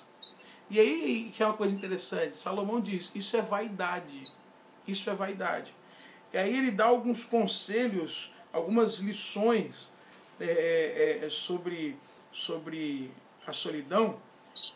E 0.71 0.81
aí 0.81 1.31
que 1.35 1.43
é 1.43 1.47
uma 1.47 1.57
coisa 1.57 1.75
interessante, 1.75 2.39
Salomão 2.39 2.81
diz, 2.81 3.13
isso 3.15 3.37
é 3.37 3.43
vaidade. 3.43 4.27
Isso 4.87 5.09
é 5.11 5.15
vaidade. 5.15 5.75
E 6.33 6.39
aí 6.39 6.57
ele 6.57 6.71
dá 6.71 6.87
alguns 6.87 7.25
conselhos, 7.25 8.33
algumas 8.53 8.99
lições 9.01 9.89
é, 10.41 11.21
é, 11.23 11.31
sobre, 11.31 11.97
sobre 12.33 13.11
a 13.47 13.53
solidão. 13.53 14.19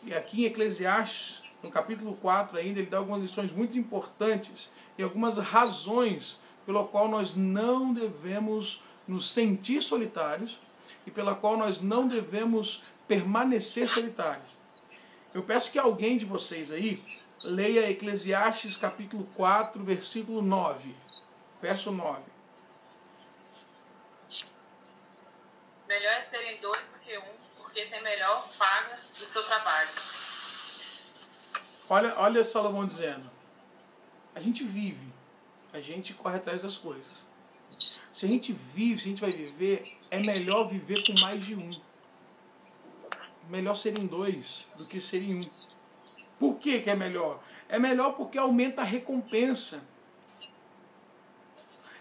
E 0.03 0.13
aqui 0.13 0.43
em 0.43 0.45
Eclesiastes, 0.45 1.41
no 1.61 1.71
capítulo 1.71 2.15
4 2.15 2.57
ainda, 2.57 2.79
ele 2.79 2.89
dá 2.89 2.97
algumas 2.97 3.21
lições 3.21 3.51
muito 3.51 3.77
importantes 3.77 4.69
e 4.97 5.03
algumas 5.03 5.37
razões 5.37 6.43
pela 6.65 6.85
qual 6.85 7.07
nós 7.07 7.35
não 7.35 7.93
devemos 7.93 8.81
nos 9.07 9.31
sentir 9.31 9.81
solitários 9.81 10.59
e 11.05 11.11
pela 11.11 11.33
qual 11.33 11.57
nós 11.57 11.81
não 11.81 12.07
devemos 12.07 12.83
permanecer 13.07 13.87
solitários. 13.87 14.47
Eu 15.33 15.43
peço 15.43 15.71
que 15.71 15.79
alguém 15.79 16.17
de 16.17 16.25
vocês 16.25 16.71
aí 16.71 17.03
leia 17.43 17.89
Eclesiastes 17.89 18.75
capítulo 18.75 19.25
4, 19.33 19.83
versículo 19.83 20.41
9. 20.41 20.93
Verso 21.61 21.91
9. 21.91 22.21
Melhor 25.87 26.13
é 26.13 26.21
serem 26.21 26.59
dois 26.59 26.91
do 26.91 26.99
que 26.99 27.17
um, 27.17 27.46
porque 27.77 27.91
tem 27.91 28.01
melhor 28.01 28.49
paga 28.57 28.97
do 29.15 29.23
seu 29.23 29.43
trabalho. 29.43 29.89
Olha, 31.87 32.13
olha 32.17 32.43
Salomão 32.43 32.87
dizendo. 32.87 33.29
A 34.33 34.39
gente 34.39 34.63
vive, 34.63 35.13
a 35.71 35.79
gente 35.79 36.15
corre 36.15 36.37
atrás 36.37 36.59
das 36.63 36.75
coisas. 36.75 37.15
Se 38.11 38.25
a 38.25 38.29
gente 38.29 38.51
vive, 38.51 38.99
se 38.99 39.07
a 39.07 39.09
gente 39.11 39.21
vai 39.21 39.31
viver, 39.31 39.95
é 40.09 40.17
melhor 40.17 40.67
viver 40.67 41.05
com 41.05 41.13
mais 41.19 41.45
de 41.45 41.53
um. 41.53 41.79
Melhor 43.47 43.75
serem 43.75 44.07
dois 44.07 44.65
do 44.75 44.87
que 44.87 44.99
serem 44.99 45.35
um. 45.35 45.49
Por 46.39 46.55
que, 46.55 46.81
que 46.81 46.89
é 46.89 46.95
melhor? 46.95 47.43
É 47.69 47.77
melhor 47.77 48.13
porque 48.13 48.39
aumenta 48.39 48.81
a 48.81 48.85
recompensa. 48.85 49.87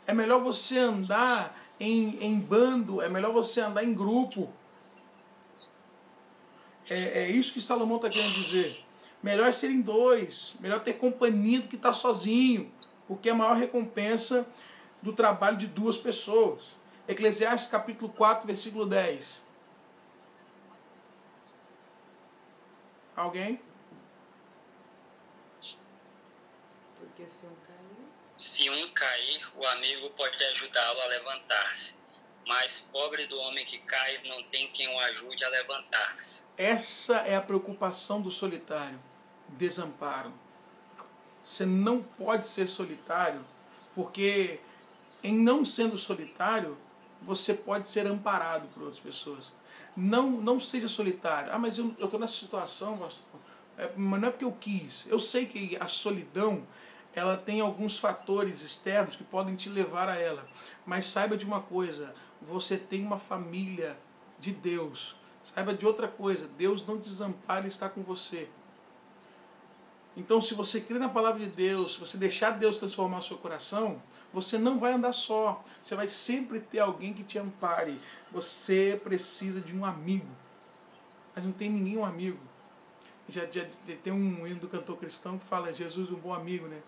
É 0.07 0.15
melhor 0.15 0.41
você 0.41 0.79
andar 0.79 1.55
em, 1.79 2.25
em 2.25 2.41
bando, 2.41 3.03
é 3.03 3.11
melhor 3.11 3.31
você 3.31 3.61
andar 3.61 3.85
em 3.85 3.93
grupo. 3.93 4.51
É, 6.89 7.25
é 7.25 7.31
isso 7.31 7.53
que 7.53 7.61
Salomão 7.61 7.97
está 7.97 8.09
querendo 8.09 8.33
dizer. 8.33 8.85
Melhor 9.23 9.53
serem 9.53 9.81
dois, 9.81 10.55
melhor 10.61 10.81
ter 10.81 10.95
companhia 10.95 11.61
do 11.61 11.69
que 11.69 11.77
estar 11.77 11.93
sozinho, 11.93 12.73
porque 13.09 13.29
é 13.29 13.33
a 13.33 13.35
maior 13.35 13.57
recompensa 13.57 14.47
do 15.03 15.13
trabalho 15.13 15.57
de 15.57 15.67
duas 15.67 15.97
pessoas. 15.97 16.65
Eclesiastes 17.09 17.71
capítulo 17.71 18.13
4, 18.13 18.47
versículo 18.47 18.87
10. 18.87 19.43
Alguém? 23.17 23.61
Porque 26.99 27.25
se 27.25 27.47
um 27.47 27.57
cair. 27.67 28.07
Se 28.37 28.71
um 28.71 28.93
cair, 28.93 29.43
o 29.57 29.67
amigo 29.67 30.11
pode 30.11 30.45
ajudá-lo 30.45 31.01
a 31.01 31.07
levantar-se. 31.07 32.06
Mas 32.47 32.91
pobre 32.93 33.27
do 33.27 33.39
homem 33.41 33.65
que 33.65 33.79
cai, 33.79 34.21
não 34.25 34.43
tem 34.45 34.69
quem 34.69 34.89
o 34.89 34.99
ajude 35.01 35.45
a 35.45 35.49
levantar-se. 35.49 36.45
Essa 36.57 37.17
é 37.19 37.35
a 37.35 37.43
preocupação 37.43 38.23
do 38.23 38.31
solitário, 38.31 38.99
desamparo. 39.49 40.33
Você 41.45 41.67
não 41.67 42.03
pode 42.03 42.47
ser 42.47 42.69
solitário, 42.69 43.45
porque 43.95 44.61
em 45.23 45.37
não 45.37 45.65
sendo 45.65 45.99
solitário, 45.99 46.79
você 47.21 47.53
pode 47.53 47.91
ser 47.91 48.07
amparado 48.07 48.69
por 48.69 48.85
outras 48.85 49.01
pessoas. 49.01 49.53
Não, 49.97 50.31
não 50.31 50.61
seja 50.61 50.89
solitário. 50.89 51.53
Ah, 51.53 51.59
mas 51.59 51.79
eu 51.79 51.89
estou 51.99 52.21
nessa 52.21 52.35
situação. 52.35 53.09
É, 53.77 53.91
mas 53.97 54.21
não 54.21 54.29
é 54.29 54.31
porque 54.31 54.45
eu 54.45 54.53
quis. 54.53 55.07
Eu 55.09 55.19
sei 55.19 55.47
que 55.47 55.77
a 55.81 55.89
solidão 55.89 56.67
ela 57.17 57.35
tem 57.35 57.63
alguns 57.63 57.99
fatores 57.99 58.61
externos 58.61 59.17
que 59.17 59.25
podem 59.25 59.57
te 59.57 59.71
levar 59.71 60.07
a 60.07 60.17
ela. 60.17 60.47
Mas 60.85 61.07
saiba 61.07 61.35
de 61.35 61.47
uma 61.47 61.63
coisa: 61.63 62.15
você 62.43 62.77
tem 62.77 63.03
uma 63.03 63.19
família 63.19 63.99
de 64.39 64.53
Deus. 64.53 65.17
Saiba 65.43 65.73
de 65.73 65.87
outra 65.87 66.07
coisa: 66.07 66.47
Deus 66.59 66.87
não 66.87 66.99
desampara 66.99 67.65
e 67.65 67.69
está 67.69 67.89
com 67.89 68.03
você. 68.03 68.49
Então, 70.15 70.43
se 70.43 70.53
você 70.53 70.79
crê 70.81 70.99
na 70.99 71.09
palavra 71.09 71.41
de 71.41 71.51
Deus, 71.51 71.95
se 71.95 72.01
você 72.01 72.19
deixar 72.19 72.51
Deus 72.53 72.79
transformar 72.79 73.19
o 73.19 73.23
seu 73.23 73.39
coração, 73.39 74.01
você 74.33 74.59
não 74.59 74.79
vai 74.79 74.93
andar 74.93 75.15
só. 75.15 75.65
Você 75.83 75.95
vai 75.95 76.09
sempre 76.09 76.61
ter 76.61 76.81
alguém 76.81 77.15
que 77.15 77.25
te 77.25 77.39
ampare. 77.39 77.99
Você 78.31 79.01
precisa 79.03 79.61
de 79.61 79.75
um 79.75 79.87
amigo. 79.87 80.29
Mas 81.35 81.45
não 81.45 81.53
tem 81.53 81.71
ninguém 81.71 81.97
um 81.97 82.05
amigo. 82.05 82.39
Já, 83.29 83.45
já, 83.47 83.63
já 83.63 83.97
tem 84.03 84.13
um 84.13 84.47
hino 84.47 84.61
do 84.61 84.69
cantor 84.69 84.97
cristão 84.99 85.39
que 85.39 85.45
fala 85.47 85.73
Jesus, 85.73 86.11
um 86.11 86.17
bom 86.17 86.33
amigo, 86.33 86.67
né? 86.69 86.81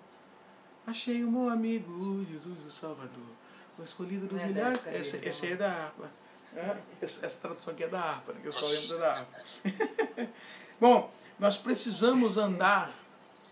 Achei 0.86 1.24
um 1.24 1.30
bom 1.30 1.48
amigo, 1.48 2.24
Jesus 2.30 2.64
o 2.66 2.70
Salvador. 2.70 3.38
O 3.78 3.84
escolhido 3.84 4.26
dos 4.26 4.40
é 4.40 4.46
milhares. 4.46 4.84
dessa 4.84 4.96
aí, 4.96 5.00
Esse, 5.00 5.16
não. 5.18 5.24
esse 5.24 5.46
aí 5.46 5.52
é 5.52 5.56
da 5.56 5.70
harpa. 5.70 6.06
É, 6.56 6.76
essa, 7.02 7.26
essa 7.26 7.40
tradução 7.40 7.74
aqui 7.74 7.84
é 7.84 7.88
da 7.88 8.00
harpa, 8.00 8.32
né? 8.32 8.40
que 8.40 8.48
eu 8.48 8.52
só 8.52 8.66
lembro 8.66 8.98
da 8.98 9.18
harpa. 9.18 9.44
Bom, 10.80 11.12
nós 11.38 11.56
precisamos 11.56 12.38
andar 12.38 12.92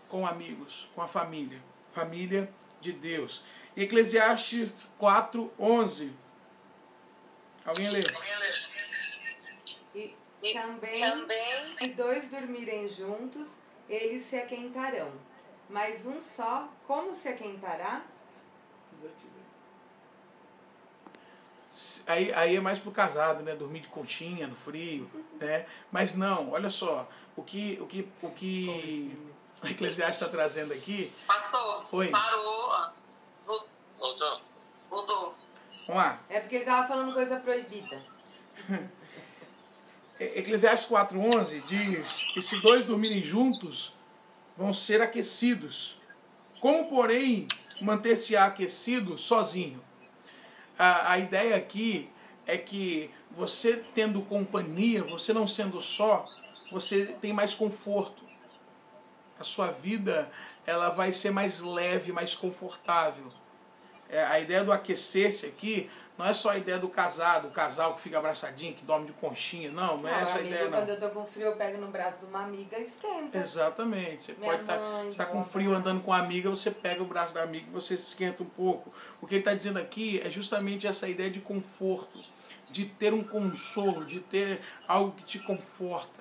com 0.09 0.25
amigos, 0.25 0.89
com 0.95 1.01
a 1.01 1.07
família. 1.07 1.61
Família 1.93 2.49
de 2.81 2.91
Deus. 2.91 3.43
Eclesiastes 3.75 4.71
4, 4.97 5.51
11. 5.59 6.11
Alguém 7.65 7.89
lê? 7.89 7.99
E 7.99 8.66
E 10.41 10.53
também, 10.53 11.01
também 11.01 11.71
se 11.77 11.89
dois 11.89 12.29
dormirem 12.29 12.87
juntos, 12.87 13.59
eles 13.89 14.23
se 14.23 14.35
aquentarão. 14.37 15.11
Mas 15.69 16.05
um 16.05 16.21
só, 16.21 16.69
como 16.85 17.13
se 17.13 17.27
aquentará? 17.27 18.03
Aí, 22.07 22.33
aí 22.33 22.55
é 22.55 22.59
mais 22.59 22.79
pro 22.79 22.91
casado, 22.91 23.43
né? 23.43 23.55
Dormir 23.55 23.81
de 23.81 23.87
conchinha 23.87 24.47
no 24.47 24.55
frio, 24.55 25.09
né? 25.39 25.65
Mas 25.91 26.15
não, 26.15 26.51
olha 26.51 26.69
só, 26.69 27.07
o 27.35 27.43
que 27.43 27.77
o 27.79 27.85
que 27.85 28.09
o 28.21 28.31
que 28.31 29.15
a 29.61 29.69
Eclesiastes 29.69 30.21
está 30.21 30.35
trazendo 30.35 30.73
aqui, 30.73 31.11
Pastor, 31.27 31.85
Oi. 31.91 32.07
parou. 32.09 32.91
Voltou? 33.45 34.41
Voltou. 34.89 35.35
vamos 35.87 36.03
lá, 36.03 36.19
É 36.29 36.39
porque 36.39 36.55
ele 36.55 36.63
estava 36.63 36.87
falando 36.87 37.13
coisa 37.13 37.37
proibida. 37.39 38.01
Eclesiastes 40.19 40.89
4:11 40.89 41.61
diz: 41.67 42.27
"E 42.35 42.41
se 42.41 42.59
dois 42.59 42.85
dormirem 42.85 43.23
juntos, 43.23 43.93
vão 44.57 44.73
ser 44.73 45.01
aquecidos. 45.01 45.97
Como, 46.59 46.89
porém, 46.89 47.47
manter-se 47.81 48.35
aquecido 48.35 49.17
sozinho?" 49.17 49.79
A, 50.77 51.13
a 51.13 51.19
ideia 51.19 51.55
aqui 51.55 52.09
é 52.45 52.57
que 52.57 53.11
você 53.31 53.83
tendo 53.93 54.21
companhia, 54.21 55.03
você 55.03 55.33
não 55.33 55.47
sendo 55.47 55.81
só, 55.81 56.23
você 56.71 57.05
tem 57.21 57.33
mais 57.33 57.53
conforto. 57.53 58.23
A 59.39 59.43
sua 59.43 59.71
vida 59.71 60.31
ela 60.65 60.89
vai 60.89 61.13
ser 61.13 61.31
mais 61.31 61.61
leve, 61.61 62.11
mais 62.11 62.33
confortável. 62.35 63.27
É, 64.09 64.23
a 64.23 64.39
ideia 64.39 64.63
do 64.63 64.71
aquecer-se 64.71 65.45
aqui 65.45 65.89
não 66.17 66.25
é 66.25 66.33
só 66.33 66.49
a 66.49 66.57
ideia 66.57 66.79
do 66.79 66.89
casado, 66.89 67.47
o 67.47 67.51
casal 67.51 67.93
que 67.93 68.01
fica 68.01 68.17
abraçadinho, 68.17 68.73
que 68.73 68.83
dorme 68.83 69.05
de 69.05 69.13
conchinha. 69.13 69.71
Não, 69.71 69.97
não 69.97 70.09
é 70.09 70.23
essa 70.23 70.37
a 70.37 70.39
amigo, 70.39 70.47
ideia, 70.47 70.69
quando 70.69 70.87
não. 70.87 70.93
eu 70.95 70.99
tô 70.99 71.09
com 71.11 71.25
frio, 71.25 71.45
eu 71.45 71.55
pego 71.55 71.77
no 71.79 71.87
braço 71.89 72.19
de 72.19 72.25
uma 72.25 72.43
amiga 72.43 72.79
e 72.79 72.85
esquenta. 72.85 73.37
Exatamente. 73.37 74.23
Você 74.23 74.33
Minha 74.33 74.49
pode 74.49 74.61
estar 74.61 74.79
mãe, 74.79 75.11
tá 75.11 75.25
com 75.27 75.43
frio 75.43 75.75
andando 75.75 76.01
com 76.01 76.11
a 76.11 76.17
amiga, 76.17 76.49
você 76.49 76.71
pega 76.71 77.03
o 77.03 77.05
braço 77.05 77.35
da 77.35 77.43
amiga 77.43 77.67
e 77.67 77.71
você 77.71 77.95
se 77.95 78.07
esquenta 78.07 78.41
um 78.41 78.47
pouco. 78.47 78.91
O 79.21 79.27
que 79.27 79.35
ele 79.35 79.41
está 79.41 79.53
dizendo 79.53 79.77
aqui 79.77 80.19
é 80.25 80.31
justamente 80.31 80.87
essa 80.87 81.07
ideia 81.07 81.29
de 81.29 81.39
conforto, 81.39 82.19
de 82.71 82.85
ter 82.85 83.13
um 83.13 83.23
consolo, 83.23 84.03
de 84.03 84.19
ter 84.19 84.59
algo 84.87 85.11
que 85.11 85.23
te 85.23 85.39
conforta. 85.39 86.17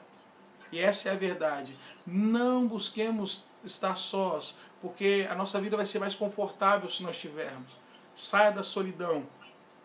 E 0.71 0.79
essa 0.79 1.09
é 1.09 1.13
a 1.13 1.17
verdade. 1.17 1.75
Não 2.07 2.67
busquemos 2.67 3.47
estar 3.65 3.97
sós, 3.97 4.55
porque 4.83 5.27
a 5.31 5.35
nossa 5.35 5.59
vida 5.59 5.75
vai 5.75 5.87
ser 5.87 5.99
mais 6.01 6.15
confortável 6.15 6.91
se 6.91 7.03
nós 7.03 7.17
tivermos. 7.19 7.81
Saia 8.15 8.51
da 8.51 8.63
solidão. 8.63 9.25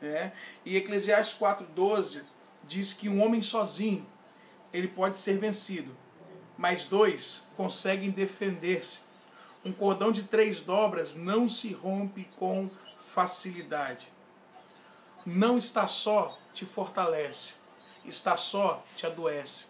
Né? 0.02 0.34
E 0.66 0.76
Eclesiastes 0.78 1.38
4,12 1.40 2.24
diz 2.64 2.94
que 2.94 3.08
um 3.08 3.24
homem 3.24 3.42
sozinho 3.42 4.06
ele 4.74 4.88
pode 4.88 5.20
ser 5.20 5.38
vencido, 5.38 5.96
mas 6.58 6.86
dois 6.86 7.44
conseguem 7.56 8.10
defender-se. 8.10 9.02
Um 9.64 9.72
cordão 9.72 10.12
de 10.12 10.24
três 10.24 10.60
dobras 10.62 11.14
não 11.16 11.48
se 11.48 11.72
rompe 11.74 12.28
com 12.38 12.70
facilidade. 13.00 14.08
Não 15.26 15.58
está 15.58 15.88
só 15.88 16.40
te 16.54 16.66
fortalece, 16.66 17.62
está 18.04 18.36
só 18.36 18.84
te 18.96 19.06
adoece. 19.06 19.66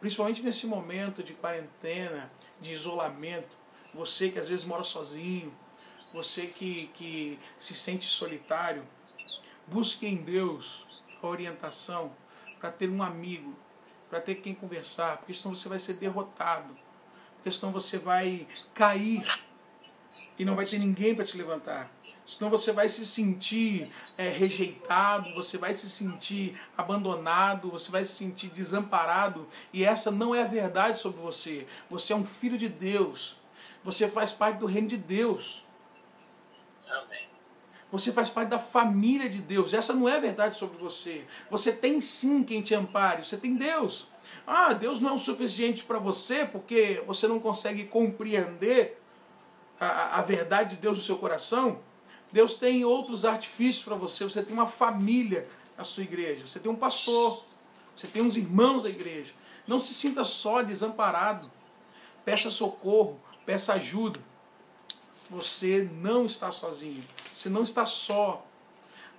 Principalmente 0.00 0.42
nesse 0.42 0.66
momento 0.66 1.22
de 1.22 1.32
quarentena, 1.32 2.30
de 2.60 2.72
isolamento, 2.72 3.56
você 3.94 4.28
que 4.28 4.38
às 4.38 4.48
vezes 4.48 4.64
mora 4.66 4.84
sozinho, 4.84 5.54
você 6.12 6.46
que, 6.46 6.88
que 6.88 7.38
se 7.58 7.74
sente 7.74 8.06
solitário, 8.06 8.86
busque 9.66 10.06
em 10.06 10.16
Deus 10.16 11.04
a 11.22 11.26
orientação 11.26 12.12
para 12.60 12.70
ter 12.70 12.88
um 12.90 13.02
amigo, 13.02 13.54
para 14.08 14.20
ter 14.20 14.36
quem 14.36 14.54
conversar, 14.54 15.18
porque 15.18 15.34
senão 15.34 15.54
você 15.54 15.68
vai 15.68 15.78
ser 15.78 15.98
derrotado, 15.98 16.76
porque 17.36 17.50
senão 17.50 17.72
você 17.72 17.98
vai 17.98 18.46
cair 18.74 19.26
e 20.38 20.44
não 20.44 20.54
vai 20.54 20.66
ter 20.66 20.78
ninguém 20.78 21.14
para 21.14 21.24
te 21.24 21.36
levantar. 21.36 21.90
Senão 22.26 22.50
você 22.50 22.72
vai 22.72 22.88
se 22.88 23.06
sentir 23.06 23.88
é, 24.18 24.28
rejeitado, 24.28 25.32
você 25.34 25.56
vai 25.56 25.74
se 25.74 25.88
sentir 25.88 26.60
abandonado, 26.76 27.70
você 27.70 27.90
vai 27.90 28.04
se 28.04 28.14
sentir 28.14 28.48
desamparado. 28.48 29.46
E 29.72 29.84
essa 29.84 30.10
não 30.10 30.34
é 30.34 30.42
a 30.42 30.46
verdade 30.46 30.98
sobre 30.98 31.20
você. 31.20 31.66
Você 31.88 32.12
é 32.12 32.16
um 32.16 32.26
filho 32.26 32.58
de 32.58 32.68
Deus. 32.68 33.36
Você 33.84 34.08
faz 34.08 34.32
parte 34.32 34.58
do 34.58 34.66
reino 34.66 34.88
de 34.88 34.96
Deus. 34.96 35.64
Amém. 36.88 37.25
Você 37.92 38.12
faz 38.12 38.28
parte 38.30 38.48
da 38.48 38.58
família 38.58 39.28
de 39.28 39.38
Deus. 39.38 39.72
Essa 39.72 39.92
não 39.92 40.08
é 40.08 40.16
a 40.16 40.20
verdade 40.20 40.58
sobre 40.58 40.76
você. 40.78 41.24
Você 41.50 41.72
tem 41.72 42.00
sim 42.00 42.42
quem 42.42 42.60
te 42.60 42.74
ampare. 42.74 43.24
Você 43.24 43.36
tem 43.36 43.54
Deus. 43.54 44.08
Ah, 44.46 44.72
Deus 44.72 45.00
não 45.00 45.10
é 45.10 45.12
o 45.12 45.18
suficiente 45.18 45.84
para 45.84 45.98
você 45.98 46.44
porque 46.44 47.02
você 47.06 47.28
não 47.28 47.38
consegue 47.38 47.84
compreender 47.84 49.00
a, 49.78 50.18
a 50.18 50.22
verdade 50.22 50.76
de 50.76 50.82
Deus 50.82 50.96
no 50.96 51.02
seu 51.02 51.16
coração. 51.16 51.78
Deus 52.32 52.54
tem 52.54 52.84
outros 52.84 53.24
artifícios 53.24 53.84
para 53.84 53.94
você. 53.94 54.24
Você 54.24 54.42
tem 54.42 54.52
uma 54.52 54.66
família 54.66 55.46
na 55.78 55.84
sua 55.84 56.02
igreja. 56.02 56.46
Você 56.46 56.58
tem 56.58 56.70
um 56.70 56.76
pastor. 56.76 57.44
Você 57.96 58.08
tem 58.08 58.20
uns 58.20 58.36
irmãos 58.36 58.82
da 58.82 58.90
igreja. 58.90 59.32
Não 59.66 59.80
se 59.80 59.94
sinta 59.94 60.24
só, 60.24 60.62
desamparado. 60.62 61.50
Peça 62.24 62.50
socorro, 62.50 63.20
peça 63.44 63.74
ajuda. 63.74 64.20
Você 65.30 65.88
não 66.00 66.26
está 66.26 66.52
sozinho. 66.52 67.02
Você 67.34 67.48
não 67.48 67.62
está 67.62 67.84
só. 67.84 68.44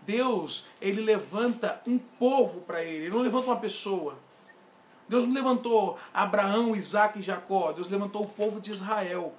Deus, 0.02 0.66
ele 0.82 1.02
levanta 1.02 1.82
um 1.86 1.98
povo 1.98 2.62
para 2.62 2.84
ele. 2.84 3.06
Ele 3.06 3.16
não 3.16 3.22
levanta 3.22 3.48
uma 3.48 3.60
pessoa. 3.60 4.18
Deus 5.08 5.26
não 5.26 5.34
levantou 5.34 5.98
Abraão, 6.14 6.76
Isaac 6.76 7.20
e 7.20 7.22
Jacó. 7.22 7.72
Deus 7.72 7.90
levantou 7.90 8.24
o 8.24 8.28
povo 8.28 8.60
de 8.60 8.72
Israel. 8.72 9.34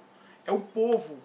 É 0.45 0.51
o 0.51 0.59
povo. 0.59 1.17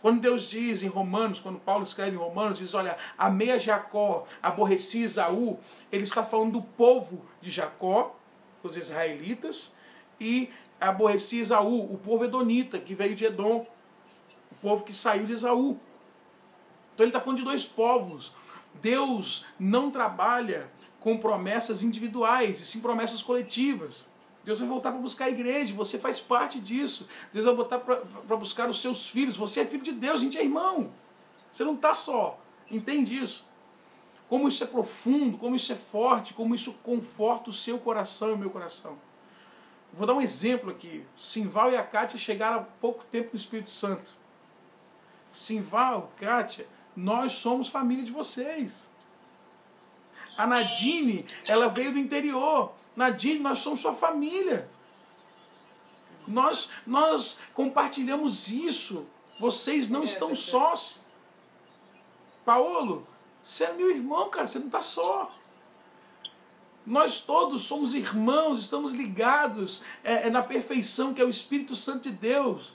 Quando 0.00 0.20
Deus 0.20 0.50
diz 0.50 0.82
em 0.82 0.88
Romanos, 0.88 1.38
quando 1.38 1.58
Paulo 1.60 1.84
escreve 1.84 2.16
em 2.16 2.18
Romanos, 2.18 2.58
diz: 2.58 2.74
Olha, 2.74 2.96
amei 3.16 3.52
a 3.52 3.58
Jacó, 3.58 4.26
aborreci 4.42 5.02
Isaú. 5.02 5.58
Ele 5.90 6.04
está 6.04 6.24
falando 6.24 6.54
do 6.54 6.62
povo 6.62 7.24
de 7.40 7.50
Jacó, 7.50 8.16
os 8.62 8.76
israelitas, 8.76 9.74
e 10.20 10.50
aborreci 10.80 11.40
Isaú, 11.40 11.92
o 11.92 11.98
povo 11.98 12.24
edonita, 12.24 12.78
que 12.78 12.94
veio 12.94 13.14
de 13.14 13.24
Edom, 13.24 13.66
o 14.52 14.54
povo 14.60 14.84
que 14.84 14.94
saiu 14.94 15.24
de 15.24 15.32
Esaú. 15.32 15.78
Então 16.94 17.04
ele 17.04 17.08
está 17.08 17.20
falando 17.20 17.38
de 17.38 17.44
dois 17.44 17.64
povos. 17.64 18.32
Deus 18.74 19.44
não 19.58 19.90
trabalha 19.90 20.70
com 21.00 21.18
promessas 21.18 21.82
individuais, 21.82 22.60
e 22.60 22.64
sim 22.64 22.80
promessas 22.80 23.22
coletivas. 23.22 24.06
Deus 24.44 24.58
vai 24.58 24.68
voltar 24.68 24.90
para 24.90 25.00
buscar 25.00 25.26
a 25.26 25.30
igreja, 25.30 25.74
você 25.74 25.98
faz 25.98 26.20
parte 26.20 26.60
disso. 26.60 27.08
Deus 27.32 27.44
vai 27.44 27.54
voltar 27.54 27.78
para 27.78 28.36
buscar 28.36 28.68
os 28.68 28.80
seus 28.80 29.08
filhos. 29.08 29.36
Você 29.36 29.60
é 29.60 29.64
filho 29.64 29.82
de 29.82 29.92
Deus, 29.92 30.20
a 30.20 30.24
gente 30.24 30.38
é 30.38 30.42
irmão. 30.42 30.90
Você 31.50 31.64
não 31.64 31.74
está 31.74 31.94
só. 31.94 32.38
Entende 32.70 33.16
isso? 33.16 33.44
Como 34.28 34.48
isso 34.48 34.64
é 34.64 34.66
profundo, 34.66 35.38
como 35.38 35.54
isso 35.54 35.72
é 35.72 35.76
forte, 35.76 36.34
como 36.34 36.54
isso 36.54 36.72
conforta 36.82 37.50
o 37.50 37.52
seu 37.52 37.78
coração 37.78 38.30
e 38.30 38.32
o 38.32 38.38
meu 38.38 38.50
coração. 38.50 38.98
Vou 39.92 40.06
dar 40.06 40.14
um 40.14 40.22
exemplo 40.22 40.70
aqui. 40.70 41.04
Simval 41.16 41.70
e 41.70 41.76
a 41.76 41.82
Kátia 41.82 42.18
chegaram 42.18 42.60
há 42.60 42.62
pouco 42.62 43.04
tempo 43.12 43.30
no 43.32 43.38
Espírito 43.38 43.70
Santo. 43.70 44.21
Simval, 45.42 46.12
Kátia, 46.18 46.66
nós 46.96 47.34
somos 47.34 47.68
família 47.68 48.04
de 48.04 48.12
vocês. 48.12 48.90
A 50.36 50.46
Nadine, 50.46 51.26
ela 51.46 51.68
veio 51.68 51.92
do 51.92 51.98
interior. 51.98 52.72
Nadine, 52.96 53.40
nós 53.40 53.58
somos 53.58 53.80
sua 53.80 53.94
família. 53.94 54.68
Nós, 56.26 56.70
nós 56.86 57.38
compartilhamos 57.54 58.48
isso. 58.48 59.08
Vocês 59.40 59.90
não 59.90 60.02
É 60.02 60.04
estão 60.04 60.34
sós. 60.36 61.00
Paulo, 62.44 63.06
você 63.44 63.64
é 63.64 63.72
meu 63.72 63.90
irmão, 63.90 64.30
cara, 64.30 64.46
você 64.46 64.58
não 64.58 64.66
está 64.66 64.82
só. 64.82 65.32
Nós 66.84 67.20
todos 67.20 67.62
somos 67.62 67.94
irmãos, 67.94 68.60
estamos 68.60 68.92
ligados 68.92 69.82
é, 70.02 70.26
é 70.26 70.30
na 70.30 70.42
perfeição 70.42 71.14
que 71.14 71.20
é 71.20 71.24
o 71.24 71.30
Espírito 71.30 71.76
Santo 71.76 72.10
de 72.10 72.10
Deus. 72.10 72.74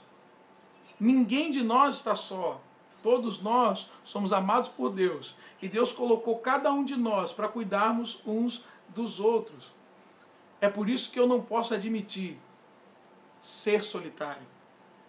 Ninguém 0.98 1.50
de 1.50 1.62
nós 1.62 1.96
está 1.96 2.14
só. 2.14 2.60
Todos 3.02 3.40
nós 3.40 3.90
somos 4.04 4.32
amados 4.32 4.68
por 4.68 4.90
Deus. 4.90 5.34
E 5.62 5.68
Deus 5.68 5.92
colocou 5.92 6.38
cada 6.38 6.72
um 6.72 6.84
de 6.84 6.96
nós 6.96 7.32
para 7.32 7.48
cuidarmos 7.48 8.20
uns 8.26 8.64
dos 8.88 9.20
outros. 9.20 9.72
É 10.60 10.68
por 10.68 10.88
isso 10.88 11.12
que 11.12 11.20
eu 11.20 11.26
não 11.26 11.40
posso 11.40 11.74
admitir 11.74 12.36
ser 13.40 13.84
solitário. 13.84 14.46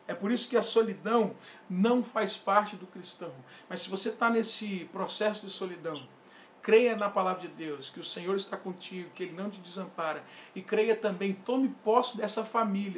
É 0.08 0.14
por 0.16 0.32
isso 0.32 0.50
que 0.50 0.58
a 0.58 0.64
solidão 0.64 1.36
não 1.70 2.04
faz 2.04 2.36
parte 2.36 2.76
do 2.76 2.88
cristão. 2.88 3.32
Mas 3.70 3.82
se 3.82 3.90
você 3.90 4.10
está 4.10 4.28
nesse 4.28 4.90
processo 4.92 5.46
de 5.46 5.52
solidão, 5.52 6.02
creia 6.64 6.96
na 6.96 7.12
palavra 7.12 7.42
de 7.42 7.48
Deus, 7.50 7.92
que 7.92 8.00
o 8.00 8.04
Senhor 8.04 8.36
está 8.36 8.58
contigo, 8.58 9.12
que 9.14 9.22
Ele 9.22 9.34
não 9.34 9.52
te 9.52 9.60
desampara. 9.60 10.24
E 10.56 10.64
creia 10.64 10.96
também, 10.96 11.34
tome 11.34 11.70
posse 11.84 12.18
dessa 12.18 12.44
família, 12.44 12.98